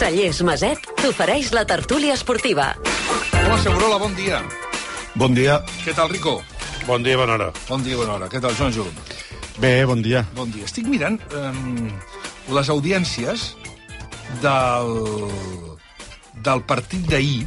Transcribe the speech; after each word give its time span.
Cellers 0.00 0.38
Maset 0.48 0.86
t'ofereix 0.96 1.50
la 1.52 1.66
tertúlia 1.68 2.14
esportiva. 2.16 2.70
Hola, 3.36 3.56
Segurola, 3.60 3.98
bon 4.00 4.14
dia. 4.16 4.38
Bon 5.12 5.34
dia. 5.36 5.58
Què 5.84 5.92
tal, 5.92 6.08
Rico? 6.08 6.38
Bon 6.86 7.04
dia, 7.04 7.18
bona 7.20 7.34
hora. 7.34 7.48
Bon 7.68 7.84
dia, 7.84 7.98
bona 7.98 8.14
hora. 8.14 8.28
Què 8.32 8.40
tal, 8.40 8.54
Joan 8.56 8.72
Jul? 8.72 8.88
Bé, 9.60 9.84
bon 9.84 10.00
dia. 10.00 10.22
Bon 10.38 10.48
dia. 10.48 10.64
Estic 10.64 10.88
mirant 10.88 11.18
um, 11.36 11.90
les 12.56 12.70
audiències 12.72 13.44
del, 14.40 14.96
del 16.48 16.64
partit 16.64 17.04
d'ahir 17.04 17.44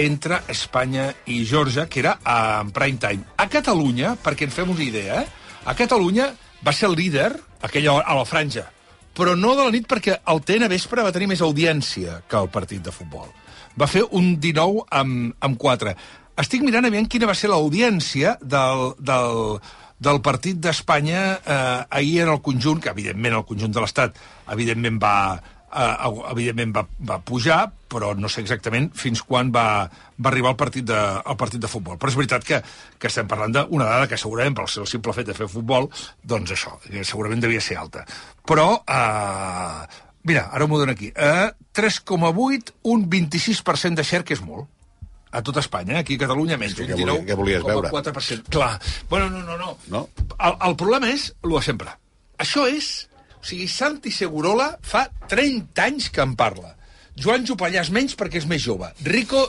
entre 0.00 0.40
Espanya 0.48 1.10
i 1.28 1.42
Georgia, 1.44 1.84
que 1.92 2.00
era 2.06 2.16
en 2.24 2.72
prime 2.72 3.04
time. 3.04 3.28
A 3.36 3.50
Catalunya, 3.52 4.16
perquè 4.24 4.48
ens 4.48 4.56
fem 4.56 4.72
una 4.72 4.86
idea, 4.86 5.20
eh? 5.20 5.60
a 5.68 5.76
Catalunya 5.76 6.32
va 6.64 6.72
ser 6.72 6.88
el 6.88 6.96
líder 6.96 7.34
aquella 7.60 7.98
hora, 7.98 8.08
a 8.08 8.16
la 8.16 8.24
franja, 8.24 8.70
però 9.18 9.34
no 9.34 9.56
de 9.58 9.66
la 9.66 9.74
nit 9.74 9.88
perquè 9.90 10.20
el 10.30 10.40
TN 10.46 10.70
Vespre 10.70 11.02
va 11.02 11.12
tenir 11.14 11.26
més 11.32 11.42
audiència 11.42 12.20
que 12.30 12.38
el 12.38 12.48
partit 12.54 12.84
de 12.86 12.94
futbol. 12.94 13.26
Va 13.78 13.90
fer 13.90 14.04
un 14.14 14.36
19 14.38 14.86
amb, 14.94 15.34
amb 15.42 15.58
4. 15.58 15.94
Estic 16.38 16.62
mirant 16.62 16.86
aviam 16.86 17.08
quina 17.10 17.26
va 17.26 17.34
ser 17.34 17.50
l'audiència 17.50 18.36
del, 18.38 18.92
del, 19.02 19.58
del 19.98 20.20
partit 20.22 20.60
d'Espanya 20.62 21.22
eh, 21.34 21.98
ahir 21.98 22.22
en 22.24 22.32
el 22.36 22.42
conjunt, 22.46 22.80
que 22.82 22.94
evidentment 22.94 23.40
el 23.40 23.46
conjunt 23.48 23.74
de 23.74 23.82
l'Estat 23.82 24.18
evidentment 24.54 25.00
va, 25.02 25.14
eh, 25.74 26.10
evidentment 26.32 26.74
va, 26.76 26.84
va 27.10 27.18
pujar, 27.24 27.60
però 27.88 28.12
no 28.16 28.30
sé 28.32 28.42
exactament 28.44 28.90
fins 28.96 29.22
quan 29.26 29.52
va, 29.54 29.66
va 29.88 30.30
arribar 30.30 30.52
el 30.54 30.58
partit, 30.60 30.86
de, 30.88 30.98
el 31.18 31.38
partit 31.40 31.62
de 31.62 31.70
futbol. 31.70 31.98
Però 32.00 32.12
és 32.12 32.18
veritat 32.18 32.46
que, 32.46 32.62
que 32.98 33.10
estem 33.10 33.28
parlant 33.30 33.54
d'una 33.56 33.88
dada 33.88 34.08
que 34.10 34.20
segurament, 34.20 34.56
pel 34.58 34.68
el 34.68 34.90
simple 34.90 35.14
fet 35.16 35.28
de 35.28 35.36
fer 35.36 35.48
futbol, 35.50 35.90
doncs 36.22 36.54
això, 36.56 36.76
segurament 37.02 37.44
devia 37.44 37.62
ser 37.64 37.78
alta. 37.80 38.04
Però, 38.48 38.70
eh, 38.84 40.02
mira, 40.28 40.48
ara 40.52 40.66
m'ho 40.68 40.80
dono 40.80 40.96
aquí, 40.96 41.12
eh, 41.14 41.48
3,8, 41.78 42.74
un 42.92 43.06
26% 43.08 43.94
de 43.96 44.04
share, 44.04 44.24
que 44.24 44.36
és 44.36 44.44
molt 44.44 44.68
a 45.30 45.42
tot 45.44 45.58
Espanya, 45.60 45.98
eh? 45.98 46.00
aquí 46.00 46.16
a 46.16 46.24
Catalunya 46.24 46.56
menys, 46.56 46.76
Sí, 46.76 46.86
un 46.88 47.04
veure? 47.04 47.20
19,4%. 47.36 48.48
Clar, 48.48 48.80
bueno, 49.10 49.28
no, 49.30 49.42
no, 49.44 49.58
no. 49.58 49.76
No? 49.88 50.08
El, 50.38 50.56
el 50.70 50.76
problema 50.76 51.10
és 51.12 51.34
el 51.44 51.52
de 51.52 51.62
sempre. 51.62 51.92
Això 52.40 52.64
és... 52.70 53.07
O 53.38 53.44
sigui, 53.46 53.68
Santi 53.70 54.10
Segurola 54.14 54.72
fa 54.82 55.06
30 55.30 55.82
anys 55.84 56.10
que 56.10 56.20
en 56.24 56.34
parla. 56.38 56.74
Joan 57.18 57.46
Jopallàs 57.46 57.90
menys 57.94 58.14
perquè 58.18 58.38
és 58.42 58.46
més 58.50 58.62
jove. 58.62 58.90
Rico, 59.06 59.44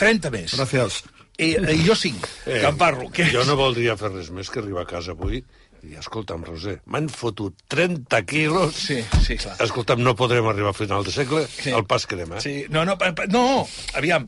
30 0.00 0.30
més. 0.34 0.54
Gràcies. 0.58 1.02
I, 1.40 1.54
i 1.56 1.78
jo 1.86 1.94
5, 1.96 2.28
que 2.44 2.66
en 2.68 2.76
parlo. 2.76 3.06
Que... 3.14 3.24
Jo 3.32 3.46
no 3.48 3.54
voldria 3.56 3.94
fer 3.96 4.10
res 4.12 4.28
més 4.34 4.50
que 4.52 4.60
arribar 4.60 4.82
a 4.84 4.88
casa 4.90 5.14
avui 5.16 5.38
i 5.40 5.86
dir, 5.88 5.94
escolta'm, 5.96 6.42
Roser, 6.44 6.74
m'han 6.92 7.06
fotut 7.08 7.54
30 7.72 8.18
quilos... 8.28 8.74
Sí, 8.76 8.98
sí, 9.24 9.38
clar. 9.40 9.54
Escolta'm, 9.64 10.02
no 10.04 10.12
podrem 10.18 10.44
arribar 10.50 10.74
a 10.74 10.76
final 10.76 11.06
de 11.06 11.14
segle 11.14 11.46
Sí. 11.48 11.72
al 11.72 11.86
pas 11.88 12.04
que 12.04 12.18
anem, 12.18 12.34
eh? 12.36 12.40
Sí, 12.44 12.52
no, 12.68 12.82
no, 12.84 12.98
pa- 13.00 13.14
pa- 13.16 13.24
no, 13.32 13.62
aviam, 13.96 14.26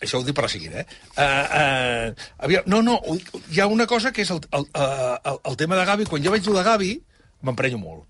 això 0.00 0.22
ho 0.22 0.24
dic 0.24 0.32
per 0.38 0.46
la 0.46 0.52
seguida, 0.54 0.80
eh? 0.80 0.86
Uh, 1.12 1.26
uh, 1.60 2.30
aviam, 2.48 2.64
no, 2.72 2.80
no, 2.86 2.96
hi 3.52 3.60
ha 3.60 3.66
una 3.68 3.84
cosa 3.90 4.14
que 4.16 4.24
és 4.24 4.32
el, 4.32 4.40
el, 4.48 4.64
uh, 4.72 5.18
el, 5.34 5.42
el 5.52 5.60
tema 5.60 5.76
de 5.76 5.84
Gavi. 5.90 6.08
Quan 6.08 6.24
jo 6.24 6.32
veig 6.32 6.48
el 6.48 6.56
de 6.56 6.64
Gavi, 6.70 6.90
m'emprenyo 7.42 7.78
molt. 7.78 8.04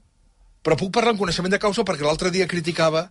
Però 0.64 0.76
puc 0.76 0.92
parlar 0.94 1.14
en 1.14 1.20
coneixement 1.20 1.52
de 1.52 1.60
causa 1.62 1.84
perquè 1.86 2.04
l'altre 2.04 2.30
dia 2.34 2.48
criticava 2.50 3.08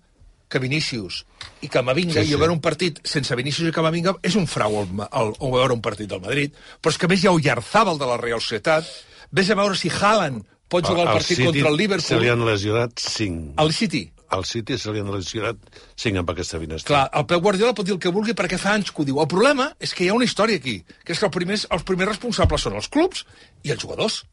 que 0.48 0.60
Vinícius 0.64 1.26
i 1.62 1.68
Camavinga, 1.68 2.22
Sí, 2.22 2.28
sí, 2.30 2.34
i 2.34 2.40
veure 2.40 2.54
un 2.56 2.62
partit 2.64 3.00
sense 3.08 3.36
Vinícius 3.36 3.68
i 3.68 3.74
Camavinga 3.76 4.14
és 4.24 4.36
un 4.40 4.46
frau 4.48 4.78
el, 4.82 4.92
el, 5.08 5.34
el 5.36 5.52
veure 5.56 5.76
un 5.76 5.82
partit 5.84 6.08
del 6.10 6.22
Madrid. 6.24 6.54
Però 6.82 6.94
és 6.94 7.00
que 7.00 7.08
a 7.08 7.12
més 7.12 7.24
hi 7.24 7.28
ha 7.28 7.34
Oyarzábal 7.36 8.00
de 8.00 8.08
la 8.08 8.20
Real 8.22 8.40
Societat, 8.44 8.88
vés 9.32 9.50
a 9.52 9.58
veure 9.60 9.76
si 9.76 9.92
Haaland 9.92 10.46
pot 10.72 10.88
jugar 10.88 11.08
el 11.08 11.18
partit 11.18 11.38
City 11.38 11.50
contra 11.50 11.68
el 11.68 11.74
Se 11.74 11.76
li 11.76 11.84
Liverpool. 11.84 12.30
han 12.32 12.46
lesionat 12.48 13.00
5. 13.00 13.54
Al 13.58 13.74
City. 13.74 14.12
Al 14.30 14.44
City 14.44 14.78
se 14.78 14.92
li 14.92 15.00
han 15.00 15.12
lesionat 15.12 15.58
5 15.96 16.20
amb 16.20 16.32
aquesta 16.32 16.60
finestra. 16.60 16.88
Clar, 16.94 17.04
el 17.16 17.26
Pep 17.28 17.44
Guardiola 17.44 17.74
pot 17.76 17.88
dir 17.88 17.96
el 17.96 18.00
que 18.04 18.12
vulgui 18.12 18.36
perquè 18.36 18.60
fa 18.60 18.74
anys 18.76 18.92
que 18.92 19.02
ho 19.02 19.06
diu. 19.08 19.20
El 19.24 19.28
problema 19.32 19.70
és 19.80 19.94
que 19.96 20.04
hi 20.04 20.10
ha 20.12 20.16
una 20.16 20.28
història 20.28 20.60
aquí, 20.60 20.82
que 21.04 21.16
és 21.16 21.20
que 21.20 21.28
els 21.28 21.36
primers, 21.36 21.68
els 21.72 21.84
primers 21.88 22.12
responsables 22.12 22.68
són 22.68 22.76
els 22.76 22.90
clubs 22.92 23.24
i 23.64 23.72
els 23.72 23.80
jugadors. 23.84 24.26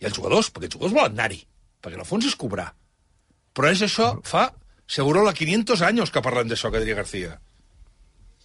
I 0.00 0.06
els 0.06 0.14
jugadors, 0.16 0.50
perquè 0.52 0.68
els 0.68 0.74
jugadors 0.76 0.94
volen 0.96 1.16
anar-hi, 1.18 1.40
perquè 1.82 1.98
en 1.98 2.04
el 2.04 2.08
fons 2.08 2.26
és 2.28 2.36
cobrar. 2.38 2.70
Però 3.54 3.70
és 3.72 3.82
això, 3.82 4.12
fa, 4.24 4.48
seguro, 4.86 5.24
la 5.26 5.34
500 5.34 5.82
anys 5.88 6.12
que 6.14 6.22
parlem 6.22 6.48
d'això, 6.50 6.70
que 6.70 6.80
diria 6.84 6.94
García. 7.00 7.38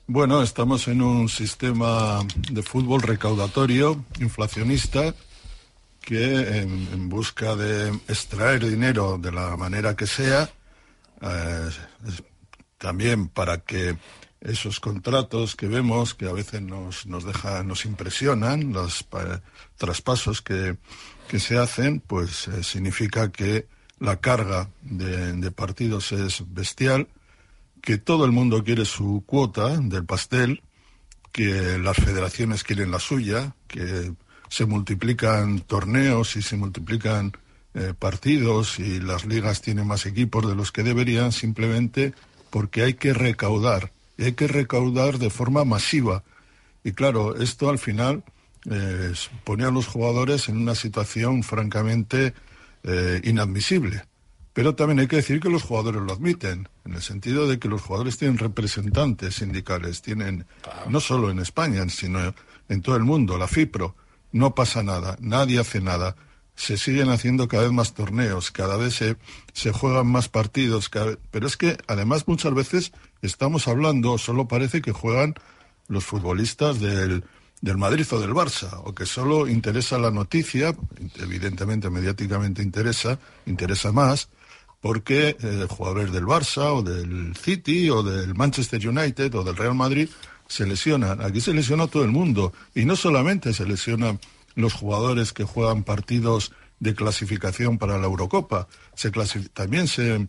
Bueno, 0.08 0.42
estamos 0.42 0.88
en 0.90 1.02
un 1.02 1.30
sistema 1.30 2.22
de 2.52 2.62
fútbol 2.64 3.02
recaudatorio, 3.02 4.04
inflacionista, 4.20 5.14
que 6.02 6.60
en, 6.60 6.90
en 6.92 7.08
busca 7.08 7.56
de 7.56 7.88
extraer 8.10 8.66
dinero 8.66 9.18
de 9.18 9.32
la 9.32 9.56
manera 9.56 9.96
que 9.96 10.06
sea, 10.08 10.50
eh, 11.22 11.70
también 12.78 13.30
para 13.30 13.60
que 13.60 13.96
esos 14.42 14.82
contratos 14.82 15.56
que 15.56 15.68
vemos, 15.70 16.14
que 16.14 16.28
a 16.28 16.34
veces 16.34 16.62
nos, 16.62 17.06
nos 17.06 17.24
dejan, 17.24 17.66
nos 17.70 17.86
impresionan, 17.86 18.74
los 18.74 19.04
pa- 19.04 19.42
traspasos 19.78 20.42
que, 20.42 20.76
que 21.34 21.40
se 21.40 21.58
hacen, 21.58 22.00
pues 22.00 22.48
eh, 22.48 22.62
significa 22.62 23.32
que 23.32 23.66
la 23.98 24.18
carga 24.18 24.70
de, 24.84 25.50
partidos 25.50 26.12
es 26.12 26.44
bestial, 26.54 27.08
que 27.82 27.98
todo 27.98 28.26
el 28.26 28.32
mundo 28.32 28.64
quiere 28.64 28.86
su 28.86 29.24
cuota 29.26 29.76
del 29.80 30.06
pastel, 30.06 30.62
que 31.32 31.80
las 31.80 31.98
federaciones 31.98 32.64
quieren 32.64 32.92
la 32.92 33.00
suya, 33.00 33.56
que 33.68 34.14
se 34.48 34.68
multiplican 34.68 35.62
torneos 35.62 36.36
y 36.36 36.44
se 36.44 36.56
multiplican 36.56 37.32
eh, 37.74 37.96
partidos 37.98 38.78
y 38.78 39.00
las 39.00 39.26
ligas 39.26 39.64
tienen 39.64 39.88
más 39.88 40.06
equipos 40.06 40.48
de 40.48 40.54
los 40.54 40.72
que 40.72 40.84
deberían 40.84 41.32
simplemente 41.32 42.14
porque 42.52 42.84
hay 42.84 42.94
que 42.94 43.12
recaudar, 43.12 43.92
y 44.20 44.26
hay 44.26 44.34
que 44.34 44.48
recaudar 44.48 45.18
de 45.18 45.32
forma 45.32 45.66
masiva. 45.66 46.24
Y 46.84 46.92
claro, 46.92 47.36
esto 47.38 47.72
al 47.72 47.80
final 47.80 48.24
eh, 48.70 49.14
pone 49.44 49.66
a 49.66 49.72
los 49.72 49.88
jugadores 49.88 50.50
en 50.50 50.58
una 50.58 50.76
situación 50.76 51.44
francamente 51.44 52.34
eh, 52.84 53.22
inadmisible. 53.24 54.06
Pero 54.54 54.76
también 54.76 55.00
hay 55.00 55.08
que 55.08 55.16
decir 55.16 55.40
que 55.40 55.50
los 55.50 55.64
jugadores 55.64 56.02
lo 56.04 56.14
admiten, 56.14 56.70
en 56.86 56.94
el 56.94 57.02
sentido 57.02 57.48
de 57.48 57.58
que 57.58 57.68
los 57.68 57.82
jugadores 57.82 58.18
tienen 58.20 58.38
representantes 58.38 59.36
sindicales, 59.36 60.04
tienen 60.04 60.46
no 60.90 61.00
solo 61.00 61.32
en 61.32 61.40
España, 61.40 61.88
sino 61.90 62.36
en 62.70 62.82
todo 62.82 62.96
el 62.96 63.04
mundo, 63.04 63.38
la 63.40 63.48
FIPRO. 63.48 63.96
No 64.32 64.54
pasa 64.54 64.84
nada, 64.84 65.18
nadie 65.20 65.60
hace 65.60 65.82
nada. 65.82 66.16
Se 66.56 66.78
siguen 66.78 67.10
haciendo 67.10 67.48
cada 67.48 67.64
vez 67.64 67.72
más 67.72 67.96
torneos, 67.96 68.52
cada 68.52 68.78
vez 68.78 68.94
se, 68.94 69.18
se 69.54 69.72
juegan 69.72 70.06
más 70.06 70.30
partidos, 70.30 70.88
cada 70.88 71.08
vez- 71.08 71.18
pero 71.32 71.48
es 71.48 71.58
que 71.58 71.78
además 71.88 72.28
muchas 72.28 72.54
veces 72.54 72.92
estamos 73.24 73.68
hablando, 73.68 74.20
solo 74.20 74.48
parece 74.48 74.84
que 74.84 74.92
juegan 74.92 75.34
los 75.88 76.06
futbolistas 76.06 76.80
del, 76.80 77.24
del 77.64 77.78
Madrid 77.78 78.06
o 78.12 78.20
del 78.20 78.36
Barça, 78.36 78.68
o 78.84 78.92
que 78.92 79.06
solo 79.06 79.48
interesa 79.48 79.98
la 79.98 80.12
noticia, 80.12 80.76
evidentemente 81.16 81.90
mediáticamente 81.90 82.62
interesa, 82.62 83.20
interesa 83.46 83.94
más, 83.94 84.28
porque 84.82 85.38
eh, 85.40 85.66
jugadores 85.70 86.12
del 86.12 86.26
Barça 86.26 86.76
o 86.76 86.84
del 86.84 87.38
City 87.38 87.90
o 87.90 88.04
del 88.04 88.36
Manchester 88.36 88.86
United 88.86 89.34
o 89.36 89.46
del 89.46 89.56
Real 89.56 89.76
Madrid 89.76 90.10
se 90.46 90.68
lesionan. 90.68 91.22
Aquí 91.22 91.40
se 91.40 91.54
lesiona 91.54 91.88
todo 91.88 92.04
el 92.04 92.12
mundo 92.12 92.52
y 92.76 92.84
no 92.84 92.98
solamente 92.98 93.54
se 93.54 93.66
lesionan 93.66 94.20
los 94.56 94.74
jugadores 94.74 95.32
que 95.32 95.46
juegan 95.46 95.84
partidos 95.84 96.52
de 96.82 96.94
clasificación 96.94 97.78
para 97.78 97.98
la 97.98 98.08
Eurocopa, 98.08 98.68
se 98.94 99.10
también 99.54 99.88
se, 99.88 100.28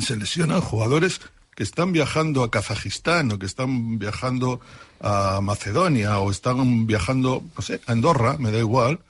se 0.00 0.16
lesionan 0.16 0.62
jugadores 0.62 1.20
que 1.58 1.64
están 1.64 1.90
viajando 1.90 2.44
a 2.44 2.52
Kazajistán 2.52 3.32
o 3.32 3.38
que 3.40 3.46
están 3.46 3.98
viajando 3.98 4.60
a 5.00 5.40
Macedonia 5.42 6.20
o 6.20 6.30
están 6.30 6.86
viajando, 6.86 7.42
no 7.42 7.62
sé, 7.62 7.80
a 7.84 7.90
Andorra, 7.90 8.38
me 8.38 8.52
da 8.52 8.60
igual, 8.60 9.00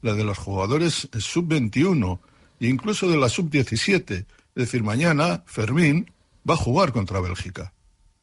la 0.00 0.14
de 0.14 0.24
los 0.24 0.38
jugadores 0.38 1.06
sub-21 1.12 2.18
e 2.60 2.66
incluso 2.66 3.10
de 3.10 3.18
la 3.18 3.28
sub-17. 3.28 4.24
Es 4.24 4.24
decir, 4.54 4.82
mañana 4.82 5.44
Fermín 5.44 6.10
va 6.48 6.54
a 6.54 6.56
jugar 6.56 6.94
contra 6.94 7.20
Bélgica. 7.20 7.74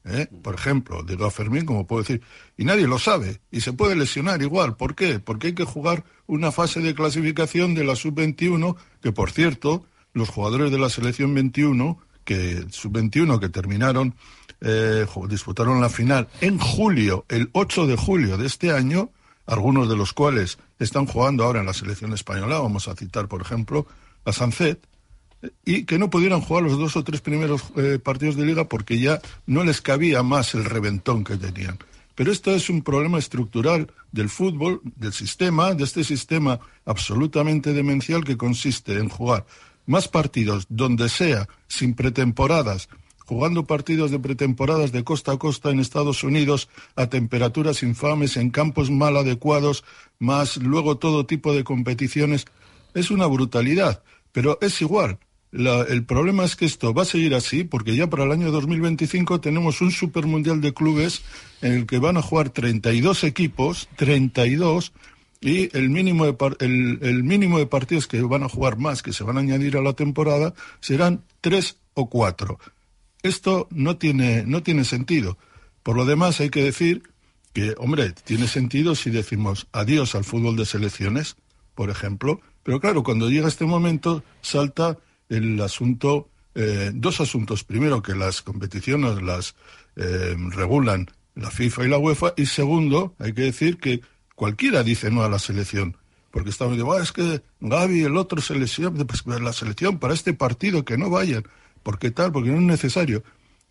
¿eh? 0.03 0.29
Por 0.41 0.55
ejemplo, 0.55 1.03
digo 1.03 1.25
a 1.25 1.29
Fermín, 1.29 1.67
como 1.67 1.85
puedo 1.85 2.01
decir, 2.01 2.23
y 2.57 2.65
nadie 2.65 2.87
lo 2.87 2.97
sabe, 2.97 3.39
y 3.51 3.61
se 3.61 3.73
puede 3.73 3.95
lesionar 3.95 4.41
igual. 4.41 4.77
¿Por 4.77 4.95
qué? 4.95 5.19
Porque 5.19 5.49
hay 5.49 5.53
que 5.53 5.63
jugar 5.63 6.05
una 6.25 6.51
fase 6.51 6.79
de 6.79 6.95
clasificación 6.95 7.75
de 7.75 7.83
la 7.83 7.95
sub-21, 7.95 8.77
que 9.03 9.11
por 9.11 9.29
cierto, 9.29 9.85
los 10.11 10.29
jugadores 10.29 10.71
de 10.71 10.79
la 10.79 10.89
selección 10.89 11.35
21, 11.35 11.99
que 12.25 12.65
sub-21 12.69 13.39
que 13.39 13.49
terminaron, 13.49 14.15
eh, 14.59 15.05
disputaron 15.29 15.79
la 15.79 15.89
final 15.89 16.27
en 16.41 16.57
julio, 16.57 17.25
el 17.29 17.49
8 17.53 17.87
de 17.87 17.95
julio 17.95 18.37
de 18.37 18.47
este 18.47 18.71
año, 18.71 19.11
algunos 19.45 19.87
de 19.87 19.95
los 19.95 20.11
cuales 20.11 20.57
están 20.79 21.05
jugando 21.05 21.43
ahora 21.43 21.61
en 21.61 21.67
la 21.67 21.73
selección 21.73 22.11
española, 22.13 22.59
vamos 22.59 22.87
a 22.87 22.95
citar, 22.95 23.27
por 23.27 23.41
ejemplo, 23.41 23.85
a 24.25 24.33
Sancet, 24.33 24.79
y 25.63 25.83
que 25.83 25.99
no 25.99 26.09
pudieran 26.09 26.41
jugar 26.41 26.63
los 26.63 26.77
dos 26.77 26.95
o 26.97 27.03
tres 27.03 27.21
primeros 27.21 27.63
eh, 27.75 27.99
partidos 28.03 28.35
de 28.35 28.45
liga 28.45 28.67
porque 28.67 28.99
ya 28.99 29.21
no 29.45 29.63
les 29.63 29.81
cabía 29.81 30.23
más 30.23 30.55
el 30.55 30.65
reventón 30.65 31.23
que 31.23 31.37
tenían. 31.37 31.77
Pero 32.15 32.31
esto 32.31 32.51
es 32.55 32.69
un 32.69 32.81
problema 32.81 33.19
estructural 33.19 33.91
del 34.11 34.29
fútbol, 34.29 34.81
del 34.83 35.13
sistema, 35.13 35.73
de 35.73 35.83
este 35.83 36.03
sistema 36.03 36.59
absolutamente 36.85 37.73
demencial 37.73 38.23
que 38.23 38.37
consiste 38.37 38.93
en 38.93 39.09
jugar 39.09 39.45
más 39.85 40.07
partidos 40.07 40.65
donde 40.69 41.09
sea, 41.09 41.47
sin 41.67 41.93
pretemporadas, 41.93 42.89
jugando 43.25 43.65
partidos 43.65 44.11
de 44.11 44.19
pretemporadas 44.19 44.91
de 44.91 45.03
costa 45.03 45.33
a 45.33 45.37
costa 45.37 45.71
en 45.71 45.79
Estados 45.79 46.23
Unidos 46.23 46.69
a 46.95 47.07
temperaturas 47.07 47.83
infames, 47.83 48.37
en 48.37 48.51
campos 48.51 48.91
mal 48.91 49.17
adecuados, 49.17 49.83
más 50.19 50.57
luego 50.57 50.97
todo 50.97 51.25
tipo 51.25 51.53
de 51.53 51.63
competiciones, 51.63 52.45
es 52.93 53.11
una 53.11 53.25
brutalidad. 53.25 54.03
Pero 54.31 54.57
es 54.61 54.81
igual. 54.81 55.17
La, 55.51 55.83
el 55.83 56.03
problema 56.03 56.43
es 56.43 56.57
que 56.57 56.65
esto 56.65 56.93
va 56.93 57.03
a 57.03 57.05
seguir 57.05 57.33
así 57.33 57.63
porque 57.63 57.95
ya 57.95 58.07
para 58.07 58.25
el 58.25 58.31
año 58.33 58.51
2025 58.51 59.39
tenemos 59.39 59.79
un 59.79 59.91
supermundial 59.91 60.59
de 60.59 60.73
clubes 60.73 61.23
en 61.61 61.71
el 61.71 61.85
que 61.85 61.97
van 61.97 62.17
a 62.17 62.21
jugar 62.21 62.49
32 62.49 63.23
equipos, 63.23 63.87
32, 63.95 64.91
y 65.45 65.69
el 65.77 65.91
mínimo, 65.91 66.25
de 66.25 66.35
el, 66.59 66.97
el 67.03 67.23
mínimo 67.23 67.59
de 67.59 67.67
partidos 67.67 68.07
que 68.07 68.19
van 68.23 68.41
a 68.41 68.49
jugar 68.49 68.79
más, 68.79 69.03
que 69.03 69.13
se 69.13 69.23
van 69.23 69.37
a 69.37 69.41
añadir 69.41 69.77
a 69.77 69.81
la 69.81 69.93
temporada, 69.93 70.55
serán 70.79 71.23
tres 71.39 71.77
o 71.93 72.09
cuatro. 72.09 72.57
Esto 73.21 73.67
no 73.69 73.97
tiene, 73.97 74.43
no 74.47 74.63
tiene 74.63 74.83
sentido. 74.85 75.37
Por 75.83 75.97
lo 75.97 76.05
demás, 76.05 76.39
hay 76.39 76.49
que 76.49 76.63
decir 76.63 77.03
que, 77.53 77.75
hombre, 77.77 78.11
tiene 78.23 78.47
sentido 78.47 78.95
si 78.95 79.11
decimos 79.11 79.67
adiós 79.71 80.15
al 80.15 80.23
fútbol 80.23 80.55
de 80.55 80.65
selecciones, 80.65 81.37
por 81.75 81.91
ejemplo, 81.91 82.41
pero 82.63 82.79
claro, 82.79 83.03
cuando 83.03 83.29
llega 83.29 83.47
este 83.47 83.65
momento 83.65 84.23
salta 84.41 84.97
el 85.29 85.61
asunto, 85.61 86.27
eh, 86.55 86.89
dos 86.91 87.21
asuntos. 87.21 87.63
Primero, 87.63 88.01
que 88.01 88.15
las 88.15 88.41
competiciones 88.41 89.21
las 89.21 89.53
eh, 89.95 90.35
regulan 90.49 91.05
la 91.35 91.51
FIFA 91.51 91.85
y 91.85 91.89
la 91.89 91.99
UEFA. 91.99 92.33
Y 92.35 92.47
segundo, 92.47 93.13
hay 93.19 93.33
que 93.33 93.43
decir 93.43 93.77
que 93.77 94.01
cualquiera 94.35 94.83
dice 94.83 95.09
no 95.09 95.23
a 95.23 95.29
la 95.29 95.39
selección. 95.39 95.97
Porque 96.31 96.49
estamos 96.49 96.73
diciendo, 96.73 96.93
ah, 96.93 97.01
es 97.01 97.11
que 97.13 97.41
Gaby, 97.61 98.03
el 98.03 98.17
otro 98.17 98.41
selección, 98.41 98.95
pues, 99.07 99.25
la 99.25 99.53
selección 99.53 99.99
para 99.99 100.13
este 100.13 100.33
partido, 100.33 100.83
que 100.83 100.97
no 100.97 101.09
vayan. 101.09 101.43
¿Por 101.81 101.97
qué 101.97 102.11
tal? 102.11 102.31
Porque 102.31 102.49
no 102.49 102.57
es 102.57 102.63
necesario. 102.63 103.23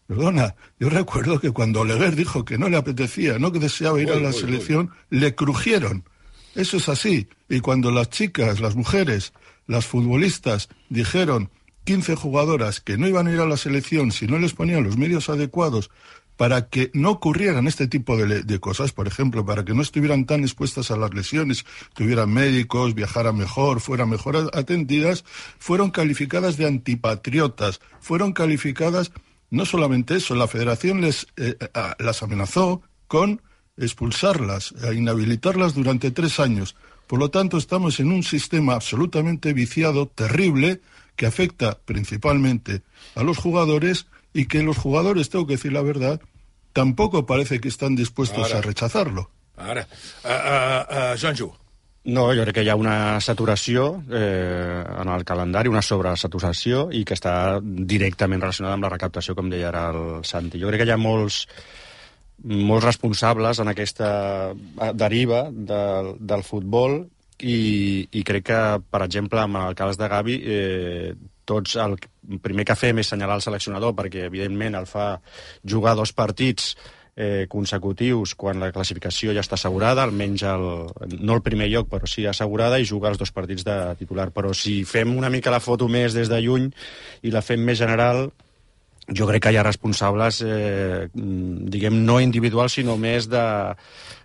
Perdona, 0.07 0.55
yo 0.79 0.89
recuerdo 0.89 1.41
que 1.41 1.51
cuando 1.51 1.81
Oleguer 1.81 2.17
dijo 2.17 2.45
que 2.45 2.59
no 2.59 2.69
le 2.69 2.77
apetecía, 2.77 3.39
no 3.39 3.53
que 3.53 3.59
deseaba 3.59 4.01
ir 4.01 4.11
a 4.11 4.17
la 4.17 4.33
selección, 4.33 4.91
le 5.11 5.35
crujieron. 5.35 6.05
Eso 6.55 6.77
es 6.77 6.89
así. 6.89 7.29
Y 7.49 7.61
cuando 7.61 7.91
las 7.91 8.11
chicas, 8.11 8.61
las 8.61 8.77
mujeres, 8.77 9.33
las 9.67 9.87
futbolistas 9.87 10.69
dijeron 10.89 11.51
15 11.85 12.17
jugadoras 12.17 12.81
que 12.81 12.97
no 12.97 13.09
iban 13.09 13.27
a 13.27 13.33
ir 13.33 13.41
a 13.41 13.47
la 13.47 13.57
selección 13.57 14.13
si 14.13 14.27
no 14.27 14.39
les 14.39 14.55
ponían 14.55 14.85
los 14.85 14.97
medios 14.97 15.29
adecuados 15.29 15.91
para 16.37 16.69
que 16.69 16.91
no 16.95 17.11
ocurrieran 17.11 17.67
este 17.67 17.87
tipo 17.87 18.17
de, 18.17 18.43
de, 18.43 18.61
cosas, 18.61 18.93
por 18.93 19.07
ejemplo, 19.07 19.45
para 19.45 19.65
que 19.65 19.75
no 19.75 19.83
estuvieran 19.83 20.27
tan 20.27 20.43
expuestas 20.43 20.91
a 20.91 20.97
las 20.97 21.15
lesiones, 21.15 21.65
tuvieran 21.95 22.33
médicos, 22.33 22.95
viajaran 22.95 23.37
mejor, 23.37 23.81
fueran 23.81 24.11
mejor 24.11 24.51
atendidas, 24.53 25.25
fueron 25.59 25.91
calificadas 25.91 26.57
de 26.57 26.67
antipatriotas, 26.67 27.81
fueron 28.01 28.33
calificadas, 28.33 29.13
no 29.51 29.65
solamente 29.65 30.17
eso, 30.17 30.35
la 30.35 30.49
federación 30.49 31.01
les, 31.01 31.27
eh, 31.37 31.57
las 31.99 32.23
amenazó 32.23 32.83
con 33.07 33.41
expulsarlas, 33.77 34.75
a 34.83 34.93
inhabilitarlas 34.93 35.75
durante 35.75 36.11
tres 36.11 36.41
años. 36.41 36.77
Por 37.07 37.19
lo 37.19 37.31
tanto, 37.31 37.59
estamos 37.59 38.01
en 38.01 38.11
un 38.11 38.23
sistema 38.23 38.75
absolutamente 38.75 39.53
viciado, 39.53 40.07
terrible, 40.07 40.81
que 41.17 41.27
afecta 41.27 41.79
principalmente 41.85 42.83
a 43.15 43.23
los 43.23 43.39
jugadores 43.39 44.07
y 44.35 44.47
que 44.47 44.63
los 44.63 44.77
jugadores, 44.77 45.31
tengo 45.31 45.47
que 45.47 45.55
decir 45.55 45.73
la 45.73 45.81
verdad, 45.81 46.21
tampoco 46.75 47.25
parece 47.25 47.61
que 47.61 47.69
están 47.69 47.95
dispuestos 47.95 48.51
ara, 48.51 48.59
a 48.59 48.63
rechazarlo. 48.63 49.31
Ara, 49.57 49.87
uh, 50.25 50.29
uh, 50.29 51.13
uh, 51.15 51.17
Joanjo. 51.17 51.55
No, 52.05 52.27
jo 52.37 52.43
crec 52.45 52.59
que 52.59 52.65
hi 52.67 52.69
ha 52.69 52.77
una 52.77 53.17
saturació 53.25 53.87
eh, 54.13 54.83
en 54.85 55.09
el 55.09 55.23
calendari, 55.25 55.71
una 55.73 55.81
sobresaturació, 55.81 56.91
i 56.93 57.01
que 57.09 57.17
està 57.17 57.63
directament 57.65 58.43
relacionada 58.43 58.77
amb 58.77 58.85
la 58.85 58.91
recaptació, 58.93 59.33
com 59.39 59.49
deia 59.49 59.71
ara 59.71 59.87
el 59.95 60.21
Santi. 60.29 60.61
Jo 60.61 60.69
crec 60.69 60.83
que 60.83 60.89
hi 60.91 60.93
ha 60.93 61.01
molts, 61.01 61.47
molts 62.45 62.85
responsables 62.85 63.63
en 63.63 63.73
aquesta 63.73 64.11
deriva 64.93 65.47
del, 65.49 66.13
del 66.21 66.45
futbol 66.45 66.99
i, 67.41 68.05
i 68.05 68.27
crec 68.27 68.51
que, 68.51 68.61
per 68.85 69.01
exemple, 69.07 69.41
amb 69.41 69.63
el 69.63 69.79
cas 69.79 69.97
de 69.97 70.11
Gavi, 70.13 70.37
eh, 70.45 71.15
tots 71.45 71.77
el 71.81 71.97
primer 72.43 72.67
que 72.69 72.77
fem 72.79 73.01
és 73.01 73.09
assenyalar 73.09 73.39
el 73.41 73.47
seleccionador 73.47 73.95
perquè, 73.97 74.29
evidentment, 74.29 74.77
el 74.79 74.87
fa 74.91 75.15
jugar 75.65 75.95
dos 75.99 76.15
partits 76.17 76.75
eh, 77.17 77.47
consecutius 77.51 78.35
quan 78.35 78.61
la 78.61 78.71
classificació 78.75 79.35
ja 79.35 79.43
està 79.45 79.59
assegurada, 79.59 80.05
almenys 80.05 80.45
el, 80.51 80.65
no 81.21 81.37
el 81.37 81.43
primer 81.47 81.69
lloc, 81.73 81.91
però 81.93 82.09
sí 82.11 82.27
assegurada, 82.27 82.81
i 82.81 82.89
jugar 82.89 83.15
els 83.15 83.21
dos 83.21 83.33
partits 83.35 83.67
de 83.67 83.77
titular. 84.01 84.31
Però 84.35 84.55
si 84.57 84.83
fem 84.89 85.15
una 85.17 85.31
mica 85.31 85.53
la 85.55 85.63
foto 85.63 85.89
més 85.89 86.17
des 86.17 86.33
de 86.33 86.41
lluny 86.43 86.71
i 87.23 87.35
la 87.35 87.45
fem 87.45 87.63
més 87.63 87.79
general, 87.79 88.27
jo 89.05 89.29
crec 89.29 89.45
que 89.45 89.53
hi 89.53 89.61
ha 89.61 89.67
responsables, 89.67 90.41
eh, 90.43 91.09
diguem, 91.13 92.01
no 92.07 92.21
individuals, 92.25 92.79
sinó 92.81 92.97
més 92.97 93.29
de, 93.29 93.45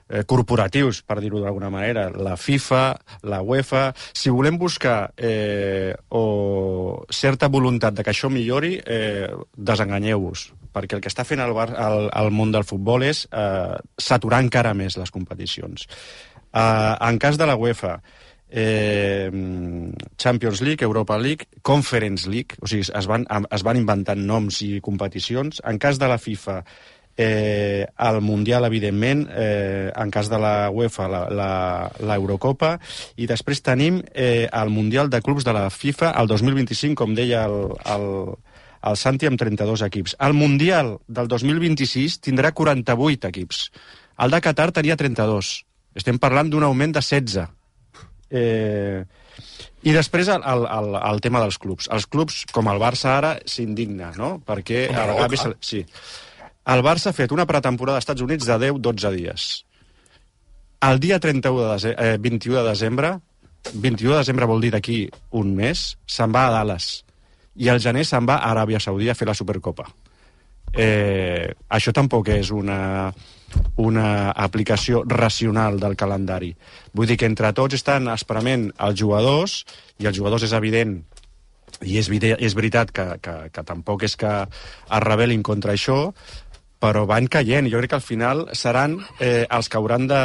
eh, 0.10 0.24
corporatius, 0.26 1.04
per 1.06 1.20
dir-ho 1.22 1.42
d'alguna 1.44 1.70
manera, 1.70 2.10
la 2.10 2.36
FIFA, 2.38 2.84
la 3.30 3.42
UEFA... 3.46 3.90
Si 4.20 4.32
volem 4.34 4.58
buscar 4.60 5.14
eh, 5.16 5.94
o 6.10 7.06
certa 7.10 7.48
voluntat 7.48 7.96
de 7.96 8.04
que 8.04 8.12
això 8.12 8.32
millori, 8.34 8.76
eh, 8.84 9.30
desenganyeu-vos, 9.56 10.50
perquè 10.74 10.98
el 10.98 11.04
que 11.04 11.12
està 11.12 11.26
fent 11.28 11.44
el, 11.46 11.54
bar, 11.56 11.70
el, 11.72 12.10
el 12.10 12.32
món 12.36 12.52
del 12.56 12.68
futbol 12.68 13.06
és 13.08 13.26
eh, 13.32 13.78
saturar 13.98 14.42
encara 14.44 14.74
més 14.74 14.98
les 15.00 15.14
competicions. 15.14 15.86
Eh, 16.50 16.96
en 17.10 17.22
cas 17.22 17.38
de 17.38 17.48
la 17.48 17.56
UEFA, 17.56 18.00
eh, 18.50 19.30
Champions 20.18 20.62
League, 20.62 20.84
Europa 20.84 21.18
League, 21.18 21.48
Conference 21.62 22.30
League, 22.30 22.58
o 22.62 22.68
sigui, 22.68 22.86
es 22.90 23.08
van, 23.08 23.26
es 23.30 23.66
van 23.66 23.78
inventant 23.78 24.26
noms 24.26 24.62
i 24.66 24.80
competicions. 24.82 25.62
En 25.70 25.80
cas 25.80 26.02
de 26.02 26.10
la 26.10 26.18
FIFA, 26.18 26.64
eh, 27.22 27.86
el 28.00 28.22
Mundial, 28.22 28.64
evidentment, 28.64 29.28
eh, 29.36 29.92
en 29.94 30.10
cas 30.10 30.30
de 30.32 30.38
la 30.40 30.70
UEFA, 30.72 31.08
l'Eurocopa, 32.00 32.78
i 33.20 33.28
després 33.28 33.60
tenim 33.60 34.00
eh, 34.14 34.48
el 34.48 34.72
Mundial 34.72 35.12
de 35.12 35.20
Clubs 35.22 35.44
de 35.44 35.52
la 35.52 35.66
FIFA 35.70 36.14
el 36.22 36.32
2025, 36.32 36.96
com 36.96 37.18
deia 37.18 37.44
el, 37.50 37.74
el, 37.92 38.08
el 38.88 38.96
Santi, 39.02 39.28
amb 39.28 39.42
32 39.42 39.84
equips. 39.90 40.16
El 40.24 40.38
Mundial 40.40 40.96
del 41.08 41.28
2026 41.28 42.22
tindrà 42.24 42.54
48 42.56 43.28
equips. 43.34 43.66
El 44.24 44.32
de 44.32 44.40
Qatar 44.48 44.72
tenia 44.80 44.96
32. 44.96 45.52
Estem 46.00 46.24
parlant 46.24 46.48
d'un 46.48 46.64
augment 46.64 46.96
de 46.96 47.04
16. 47.04 47.50
Eh, 48.32 49.04
i 49.84 49.92
després 49.92 50.32
el, 50.32 50.48
el, 50.48 50.66
el, 50.72 50.96
el 51.04 51.20
tema 51.20 51.44
dels 51.44 51.60
clubs. 51.60 51.92
Els 51.92 52.08
clubs, 52.08 52.46
com 52.56 52.72
el 52.72 52.80
Barça 52.80 53.12
ara, 53.18 53.36
s'indigna, 53.44 54.14
no? 54.16 54.38
Perquè... 54.48 54.88
el 54.88 55.16
Gavi, 55.20 55.44
sí. 55.60 55.84
El 56.66 56.84
Barça 56.84 57.10
ha 57.10 57.16
fet 57.16 57.32
una 57.32 57.48
pretemporada 57.48 57.98
als 57.98 58.06
Estats 58.06 58.22
Units 58.22 58.46
de 58.46 58.58
10-12 58.68 59.12
dies. 59.16 59.48
El 60.82 61.00
dia 61.00 61.20
31 61.20 61.64
de 61.64 61.72
desembre, 61.72 62.14
eh, 62.14 62.18
21 62.20 62.58
de 62.64 62.70
desembre, 62.70 63.20
21 63.74 64.14
de 64.14 64.20
desembre 64.20 64.46
vol 64.46 64.62
dir 64.62 64.72
d'aquí 64.72 65.10
un 65.32 65.56
mes, 65.56 65.98
se'n 66.06 66.32
va 66.32 66.48
a 66.48 66.52
Dallas. 66.52 67.04
I 67.56 67.70
al 67.70 67.82
gener 67.84 68.06
se'n 68.06 68.28
va 68.28 68.38
a 68.38 68.54
Aràbia 68.54 68.80
Saudí 68.80 69.10
a 69.10 69.16
fer 69.16 69.28
la 69.28 69.36
Supercopa. 69.36 69.90
Eh, 70.72 71.52
això 71.70 71.92
tampoc 71.92 72.30
és 72.30 72.52
una, 72.52 73.12
una 73.76 74.32
aplicació 74.32 75.04
racional 75.04 75.80
del 75.80 75.96
calendari. 75.98 76.54
Vull 76.94 77.08
dir 77.08 77.18
que 77.18 77.26
entre 77.26 77.52
tots 77.54 77.76
estan 77.76 78.08
esperament 78.14 78.70
els 78.78 79.00
jugadors, 79.00 79.66
i 79.98 80.06
els 80.06 80.16
jugadors 80.16 80.46
és 80.46 80.54
evident 80.54 81.00
i 81.82 81.98
és, 82.00 82.10
és 82.12 82.56
veritat 82.56 82.92
que, 82.92 83.06
que, 83.24 83.36
que 83.54 83.64
tampoc 83.64 84.04
és 84.04 84.16
que 84.20 84.32
es 84.46 85.04
rebel·lin 85.04 85.44
contra 85.44 85.74
això, 85.74 86.14
però 86.80 87.04
van 87.06 87.28
caient. 87.28 87.68
Jo 87.70 87.82
crec 87.82 87.92
que 87.92 88.00
al 88.00 88.06
final 88.06 88.46
seran 88.56 88.98
eh, 89.20 89.46
els 89.46 89.70
que 89.70 89.78
hauran 89.78 90.08
de, 90.08 90.22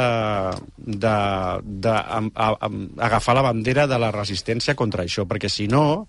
de, 0.77 1.15
de 1.63 1.95
a, 1.95 2.21
a, 2.23 2.47
a, 2.55 2.69
agafar 3.09 3.35
la 3.35 3.45
bandera 3.49 3.85
de 3.91 3.99
la 3.99 4.11
resistència 4.15 4.75
contra 4.75 5.03
això, 5.03 5.27
perquè 5.27 5.51
si 5.51 5.67
no, 5.67 6.07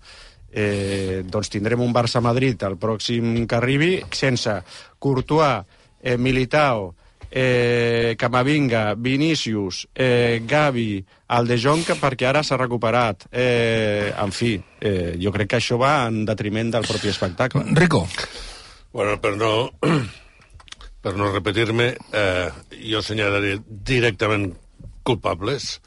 eh, 0.51 1.23
doncs 1.27 1.51
tindrem 1.51 1.83
un 1.83 1.91
Barça-Madrid 1.93 2.63
el 2.63 2.77
pròxim 2.79 3.43
que 3.45 3.59
arribi 3.59 3.91
sense 4.15 4.61
Courtois, 4.97 5.67
eh, 6.01 6.15
Militao, 6.17 6.93
eh, 7.29 8.15
Camavinga, 8.17 8.93
Vinícius, 8.95 9.87
eh, 9.93 10.41
Gavi, 10.47 11.03
el 11.35 11.47
De 11.47 11.57
Jong, 11.59 11.83
perquè 11.99 12.29
ara 12.29 12.43
s'ha 12.43 12.55
recuperat. 12.55 13.27
Eh, 13.31 14.13
en 14.15 14.31
fi, 14.31 14.55
eh, 14.79 15.17
jo 15.19 15.33
crec 15.35 15.51
que 15.51 15.59
això 15.59 15.77
va 15.77 16.07
en 16.07 16.23
detriment 16.25 16.71
del 16.71 16.87
propi 16.87 17.11
espectacle. 17.11 17.65
Rico. 17.75 18.07
Bueno, 18.93 19.19
però 19.19 19.35
no 19.35 19.51
per 21.07 21.15
no 21.15 21.29
repetir-me, 21.31 21.93
eh, 22.19 22.47
jo 22.83 22.99
assenyalaré 22.99 23.53
directament 23.87 24.49
culpables 25.07 25.77